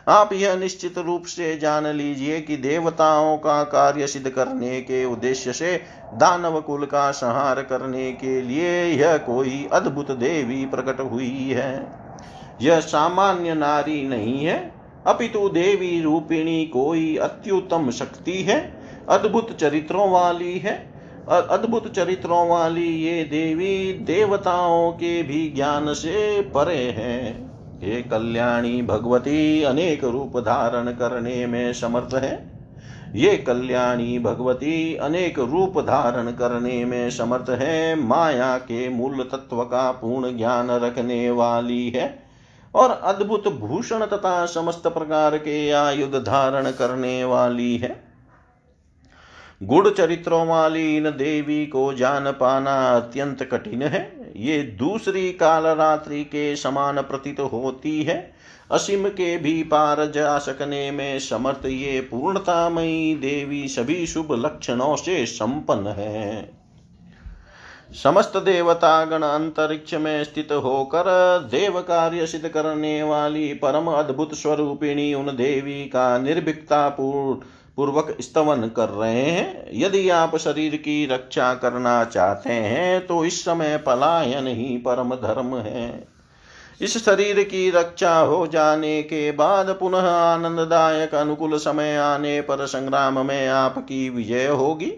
आप 0.08 0.34
यह 0.34 0.56
निश्चित 0.56 0.98
रूप 0.98 1.24
से 1.26 1.58
जान 1.58 1.88
लीजिए 1.88 2.42
कि 2.42 2.58
देवताओं 2.58 3.38
का 3.38 3.64
कार्य 3.64 4.08
सिद्ध 4.08 4.30
करने 4.30 4.82
के 4.82 5.06
उद्देश्य 5.06 5.54
से 5.54 5.76
दानव 6.14 6.62
कुल 6.62 6.86
का 6.86 7.12
संहार 7.12 7.62
करने 7.62 8.12
के 8.14 8.42
लिए 8.42 8.84
यह 8.86 9.18
कोई 9.18 9.68
अद्भुत 9.74 10.12
देवी 10.12 10.66
प्रकट 10.66 11.00
हुई 11.00 11.50
है। 11.50 11.88
यह 12.62 12.80
सामान्य 12.80 13.54
नारी 13.54 14.08
नहीं 14.08 14.46
है, 14.46 14.74
अपितु 15.08 15.50
देवी 15.50 16.02
रूपिणी 16.02 16.66
कोई 16.66 17.16
अत्युत्तम 17.18 17.92
शक्ति 17.92 18.42
है, 18.44 18.60
अद्भुत 19.10 19.58
चरित्रों 19.58 20.10
वाली 20.12 20.60
है। 20.60 20.95
अद्भुत 21.30 21.96
चरित्रों 21.96 22.48
वाली 22.48 22.88
ये 22.88 23.24
देवी 23.24 23.94
देवताओं 23.94 24.92
के 24.92 25.24
भी 25.24 25.54
ज्ञान 25.56 25.94
से 25.94 26.42
परे 26.42 26.78
है। 26.78 27.46
हे 27.82 28.02
कल्याणी 28.02 28.82
भगवती, 28.82 29.64
अनेक 29.64 30.04
रूप 30.04 30.40
धारण 30.40 30.92
करने 30.92 31.46
में 31.46 31.74
समर्थ 31.74 32.16
है। 32.16 32.52
ये 33.16 33.38
कल्याणी 33.38 34.20
भगवती, 34.20 34.96
अनेक 34.96 35.40
रूप 35.40 35.82
धारण 35.82 36.32
करने 36.32 36.86
में 36.86 37.10
समर्थ 37.10 37.50
है। 37.50 37.96
माया 37.96 38.58
के 38.58 38.90
मूल 38.90 39.30
तत्व 39.32 39.64
का 39.64 39.92
पूर्ण 39.92 40.38
ज्ञान 40.38 40.72
रखने 40.72 41.32
वाली 41.32 41.90
है। 41.90 42.24
और 42.76 42.92
अद्भुत 43.04 43.48
भूषण 43.48 44.06
तथा 44.06 44.46
समस्त 44.46 44.88
प्रकार 44.88 45.38
के 45.38 45.72
आयुध 45.72 46.16
धारण 46.16 46.72
करने 46.72 47.24
वाली 47.24 47.78
है। 47.78 48.05
गुड़ 49.62 49.90
चरित्रों 49.90 50.46
वाली 50.48 50.96
इन 50.98 51.04
देवी 51.04 51.66
को 51.66 51.94
जान 51.94 52.32
पाना 52.32 52.76
अत्यंत 52.90 53.44
कठिन 53.44 53.82
है। 53.82 54.34
ये 54.38 54.62
दूसरी 54.80 55.32
काल 55.32 55.66
रात्रि 55.68 56.24
के 56.24 56.56
समान 56.56 57.02
प्रतीत 57.02 57.40
होती 57.40 58.04
है। 58.04 58.34
असीम 58.72 59.08
के 59.10 59.38
भी 59.38 59.64
पार 59.64 60.06
जा 60.06 60.38
सकने 60.38 60.92
में 60.92 61.20
समर्थ 61.20 61.66
ये 61.66 62.00
पूर्णतामयी 62.02 63.16
देवी 63.16 63.68
सभी 63.68 64.06
शुभ 64.08 64.34
लक्षणों 64.46 64.96
से 64.96 65.26
संपन्न 65.26 65.88
है। 65.88 66.52
समस्त 68.04 68.38
देवता 68.38 69.04
गण 69.06 69.24
अंतरिक्ष 69.24 69.94
में 69.94 70.24
स्थित 70.24 70.52
होकर 70.54 71.04
देव 71.52 71.80
कार्य 71.80 72.26
सिद्ध 72.28 72.48
करने 72.48 73.04
वाली 73.04 73.54
परम 73.54 73.88
अद्भुत 73.88 74.34
स्वरूपिणी 74.34 75.14
उन 75.14 75.26
देवी 75.26 75.84
का 75.86 76.18
निर्भीकता 76.18 76.88
पूर्ण 76.90 77.40
पूर्वक 77.78 78.16
स्तवन 78.22 78.68
कर 78.68 78.90
रहे 78.90 79.22
हैं। 79.22 79.70
यदि 79.74 80.10
आप 80.10 80.36
शरीर 80.38 80.76
की 80.76 81.06
रक्षा 81.06 81.54
करना 81.54 82.04
चाहते 82.04 82.50
हैं 82.50 83.06
तो 83.08 83.24
इस 83.26 83.42
समय 83.46 83.78
पलायन 83.78 84.48
ही 84.48 84.78
परम 84.78 85.16
धर्म 85.16 85.56
है। 85.58 86.08
इस 86.82 86.98
शरीर 86.98 87.44
की 87.44 87.70
रक्षा 87.70 88.18
हो 88.18 88.48
जाने 88.48 89.02
के 89.04 89.32
बाद 89.32 89.70
पुनः 89.80 90.10
आनंददायक 90.10 91.16
अनुकूल 91.16 91.58
समय 91.58 91.96
आने 91.98 92.42
पर 92.42 92.66
संग्राम 92.66 93.26
में 93.26 93.48
आपकी 93.48 94.10
विजय 94.10 94.48
होगी। 94.48 94.92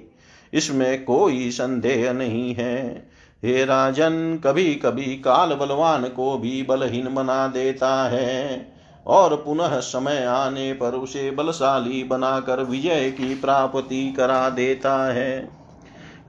इसमें 0.53 1.03
कोई 1.05 1.51
संदेह 1.51 2.11
नहीं 2.13 2.53
है। 2.55 3.09
हे 3.43 3.65
राजन 3.65 4.39
कभी 4.43 4.73
कभी 4.75 5.15
काल 5.15 5.53
बलवान 5.53 6.03
को 6.03 6.38
भी 6.38 6.61
बलहीन 6.63 7.13
बना 7.15 7.47
देता 7.47 8.09
है। 8.09 8.76
और 9.08 9.36
पुनः 9.36 9.80
समय 9.80 10.26
आने 10.26 10.74
पर 10.74 10.91
उसे 10.91 11.32
बलशाली 11.32 12.03
बनाकर 12.03 12.64
विजय 12.64 13.12
की 13.12 13.36
प्राप्ति 13.36 14.14
करा 14.18 14.49
देता 14.49 15.14
है। 15.14 15.58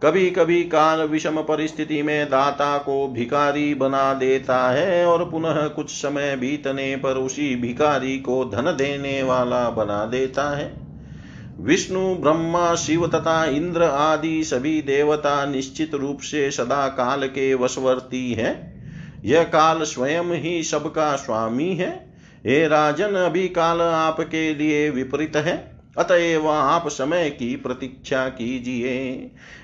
कभी 0.03 0.31
कभी 0.31 0.65
काल 0.65 1.03
विषम 1.03 1.43
परिस्थिति 1.43 2.03
में 2.03 2.27
दाता 2.27 2.79
को 2.79 3.09
भिकारी 3.09 3.75
बना 3.75 4.15
देता 4.15 4.71
है 4.71 5.07
और 5.07 5.31
पुनः 5.31 5.69
कुछ 5.69 5.91
समय 5.91 6.37
बीतने 6.37 6.97
पर 6.97 7.11
उसी 7.11 7.57
भिकारी 7.57 8.19
को 8.19 8.45
धन 8.45 8.63
देने 8.63 9.23
वाला 9.23 9.71
बना 9.71 10.05
देता 10.05 10.57
है। 10.57 10.75
विष्णु, 11.61 12.15
ब्रह्मा, 12.15 12.75
शिव 12.75 13.07
तथा 13.07 13.45
इंद्र 13.45 13.83
आदि 13.83 14.45
सभी 14.45 14.83
देवता 14.83 15.47
निश्चित 15.47 15.95
रूप 15.95 16.19
से 16.21 16.51
सदा 16.51 16.89
काल 16.89 17.27
के 17.27 17.55
वशवर्ती 17.55 18.33
है। 18.33 18.79
यह 19.25 19.43
काल 19.43 19.83
स्वयं 19.83 20.25
ही 20.25 20.63
सबका 20.63 21.17
स्वामी 21.17 21.75
है। 21.75 22.08
हे 22.47 22.69
राजन, 22.69 23.09
अभी 23.09 23.49
काल 23.49 23.81
आपके 23.81 24.55
लिए 24.55 24.91
विपरीत 24.91 25.37
है। 25.37 25.79
अतएव 25.99 26.49
आप 26.49 26.89
समय 26.89 27.31
की 27.31 27.57
प्रतीक्षा 27.57 28.29
कीजिए। 28.29 29.01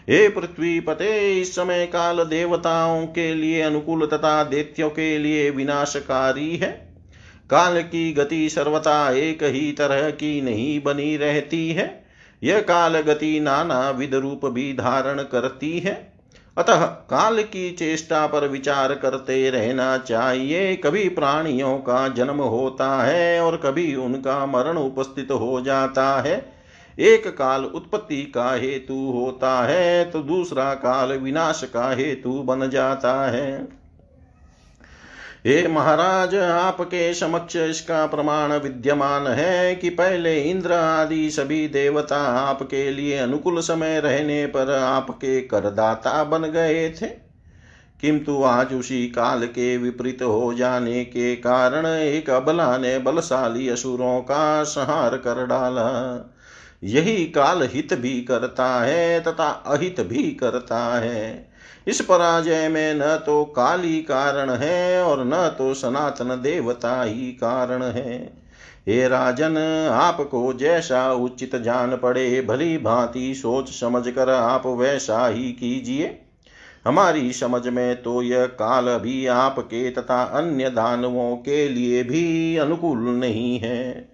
हे 0.09 0.29
पृथ्वी 0.29 0.81
पते, 0.81 1.41
इस 1.41 1.57
समय 1.57 1.87
काल 1.87 2.25
देवताओं 2.25 3.07
के 3.07 3.35
लिए, 3.35 3.61
अनुकूल 3.61 4.07
तथा 4.07 4.45
दैत्यों 4.45 4.91
के 4.91 5.18
लिए 5.18 5.51
विनाशकारी 5.51 6.57
है। 6.57 6.95
काल 7.51 7.83
की 7.83 8.12
गति 8.12 8.49
सर्वथा 8.49 9.12
एक 9.12 9.39
ही 9.43 9.72
तरह 9.72 10.11
की 10.11 10.41
नहीं 10.41 10.83
बनी 10.83 11.16
रहती 11.16 11.72
है। 11.72 12.05
यह 12.43 12.61
काल 12.61 13.01
गति 13.01 13.41
नाना 13.41 13.91
विध 13.91 14.14
रूप 14.14 14.47
भी 14.47 14.72
धारण 14.72 15.22
करती 15.22 15.79
है। 15.79 16.14
अतः 16.57 16.85
काल 17.11 17.43
की 17.43 17.71
चेष्टा 17.71 18.27
पर 18.27 18.47
विचार 18.49 18.95
करते 18.95 19.51
रहना 19.51 19.97
चाहिए। 19.99 20.75
कभी 20.77 21.09
प्राणियों 21.09 21.77
का 21.79 22.07
जन्म 22.09 22.41
होता 22.41 22.91
है 23.03 23.41
और 23.41 23.57
कभी 23.57 23.95
उनका 23.97 24.45
मरण 24.47 24.79
उपस्थित 24.79 25.31
हो 25.31 25.61
जाता 25.61 26.07
है। 26.21 26.37
एक 26.99 27.27
काल 27.37 27.65
उत्पत्ति 27.65 28.23
का 28.25 28.53
हेतु 28.53 28.95
होता 29.13 29.65
है 29.67 30.05
तो 30.11 30.23
दूसरा 30.23 30.73
काल 30.75 31.13
विनाश 31.13 31.65
का 31.65 31.91
हेतु 31.91 32.33
बन 32.43 32.69
जाता 32.71 33.15
है। 33.31 33.84
हे 35.47 35.69
महाराज, 35.69 36.35
आपके 36.35 37.15
समक्ष 37.15 37.57
इसका 37.57 38.07
प्रमाण 38.07 38.53
विद्यमान 38.53 39.27
है 39.27 39.75
कि 39.75 39.91
पहले 39.91 40.43
इंद्र 40.43 40.73
आदि 40.73 41.31
सभी 41.31 41.69
देवता 41.69 42.17
आपके 42.19 42.91
लिए 42.91 43.19
अनुकूल 43.19 43.61
समय 43.61 44.01
रहने 44.01 44.47
पर 44.47 44.71
आपके 44.71 45.41
करदाता 45.41 46.25
बन 46.25 46.43
गए 46.43 46.91
थे। 46.91 47.07
किंतु 48.01 48.43
आज 48.43 48.75
उसी 48.75 49.07
काल 49.07 49.47
के 49.47 49.77
विपरीत 49.77 50.23
हो 50.23 50.55
जाने 50.55 51.05
के 51.05 51.37
कारण 51.37 51.87
एक 51.87 52.31
अबला 52.31 52.79
ने 52.79 52.99
बलशाली 52.99 53.69
असुरों 53.69 54.21
का 54.21 54.63
संहार 54.63 55.17
कर 55.17 55.47
डाला। 55.47 56.31
यही 56.85 57.25
काल 57.27 57.69
हित 57.75 57.95
भी 57.95 58.21
करता 58.21 58.85
है 58.85 59.21
तथा 59.21 59.49
अहित 59.67 60.01
भी 60.01 60.23
करता 60.23 60.99
है। 60.99 61.54
इस 61.87 62.01
पराजय 62.01 62.68
में 62.68 62.95
न 62.95 63.16
तो 63.26 63.45
काली 63.45 64.01
कारण 64.03 64.51
है 64.51 65.03
और 65.03 65.24
न 65.24 65.55
तो 65.59 65.72
सनातन 65.74 66.41
देवता 66.43 67.03
ही 67.03 67.26
कारण 67.32 67.82
है। 67.82 68.18
हे 68.89 69.09
राजन, 69.09 69.57
आपको 69.93 70.53
जैसा 70.53 71.12
उचित 71.12 71.57
जान 71.57 71.97
पड़े, 71.97 72.41
भली 72.41 72.78
भांति 72.78 73.35
सोच 73.35 73.68
समझ 73.70 74.09
कर 74.09 74.30
आप 74.30 74.66
वैसा 74.66 75.26
ही 75.26 75.53
कीजिए। 75.53 76.20
हमारी 76.87 77.32
समझ 77.32 77.66
में 77.68 78.03
तो 78.03 78.22
यह 78.22 78.47
काल 78.47 78.89
भी 78.99 79.26
आपके 79.26 79.91
तथा 79.91 80.22
अन्य 80.22 80.70
दानवों 80.70 81.37
के 81.37 81.68
लिए 81.68 82.03
भी 82.03 82.57
अनुकूल 82.57 82.99
नहीं 82.99 83.59
है। 83.59 84.14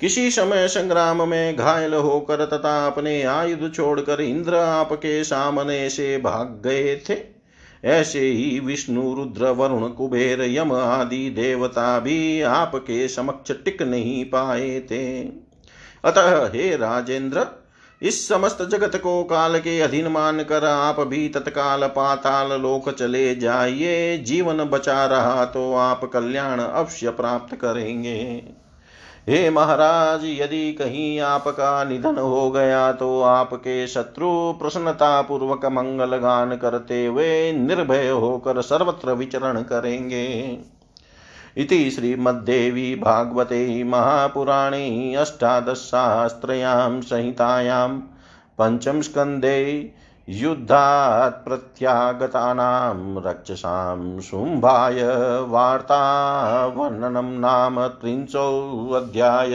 किसी 0.00 0.30
समय 0.30 0.68
संग्राम 0.68 1.28
में 1.28 1.56
घायल 1.56 1.94
होकर 1.94 2.44
तथा 2.46 2.86
अपने 2.86 3.22
आयुध 3.22 3.74
छोड़कर 3.74 4.20
इंद्र 4.20 4.54
आपके 4.54 5.24
सामने 5.24 5.88
से 5.90 6.18
भाग 6.18 6.60
गए 6.64 6.96
थे। 7.10 7.16
ऐसे 7.84 8.20
ही 8.20 8.60
विष्णु, 8.60 9.14
रुद्र, 9.14 9.48
वरुण, 9.50 9.88
कुबेर, 9.88 10.42
यम 10.42 10.72
आदि 10.72 11.30
देवता 11.30 11.98
भी 11.98 12.42
आपके 12.42 13.08
समक्ष 13.08 13.52
टिक 13.64 13.82
नहीं 13.82 14.24
पाए 14.24 14.80
थे। 14.80 15.20
अतः 16.04 16.46
हे 16.46 16.76
राजेंद्र, 16.76 17.46
इस 18.02 18.28
समस्त 18.28 18.62
जगत 18.62 18.96
को 18.96 19.22
काल 19.24 19.58
के 19.58 19.80
अधीन 19.80 20.06
मान 20.06 20.42
कर 20.42 20.64
आप 20.64 21.00
भी 21.00 21.28
तत्काल 21.28 21.86
पाताल 21.86 22.60
लोक 22.60 22.90
चले 22.90 23.34
जाइए। 23.34 24.18
जीवन 24.18 24.64
बचा 24.64 25.04
रहा 25.06 25.44
तो 25.44 25.72
आप 25.74 26.04
कल्याण 26.04 26.60
अवश्य 26.60 27.10
प्राप्त 27.10 27.54
करेंगे। 27.54 28.42
हे 29.26 29.48
महाराज, 29.50 30.24
यदि 30.24 30.72
कहीं 30.72 31.20
आपका 31.20 31.84
निधन 31.84 32.18
हो 32.18 32.50
गया 32.50 32.92
तो 32.92 33.20
आपके 33.22 33.86
शत्रु 33.86 34.30
प्रसन्नता 34.52 35.20
पूर्वक 35.22 35.64
मंगल 35.66 36.16
गान 36.16 36.56
करते 36.56 37.04
हुए 37.06 37.52
निर्भय 37.52 38.08
होकर 38.08 38.60
सर्वत्र 38.62 39.12
विचरण 39.12 39.62
करेंगे। 39.62 40.26
इति 41.56 41.90
श्रीमद्देवी 41.90 42.94
भागवते 42.94 43.84
महापुराणे 43.84 45.14
अष्टादशशास्त्रयां 45.14 47.00
संहितायां 47.00 47.88
पञ्चम 48.58 49.00
स्कन्धे 49.00 49.64
युद्धात् 50.30 51.44
प्रत्यागतानां 51.44 53.22
रक्षसां 53.22 54.20
शुम्भाय 54.20 55.02
वार्तावर्णनं 55.48 57.40
नाम 57.40 57.86
त्रिंशोऽध्याय 57.86 59.52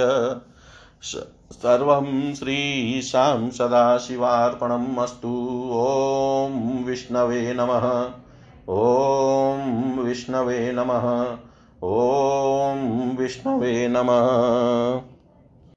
सर्वं 1.04 2.34
श्रीशां 2.34 3.50
सदाशिवार्पणम् 3.50 4.98
अस्तु। 4.98 5.70
ॐ 5.74 6.84
विष्णवे 6.84 7.54
नमः। 7.54 8.06
ॐ 8.70 10.00
विष्णवे 10.00 10.72
नमः। 10.72 11.38
ॐ 11.84 12.78
विष्णवे 13.18 13.88
नमः। 13.88 15.12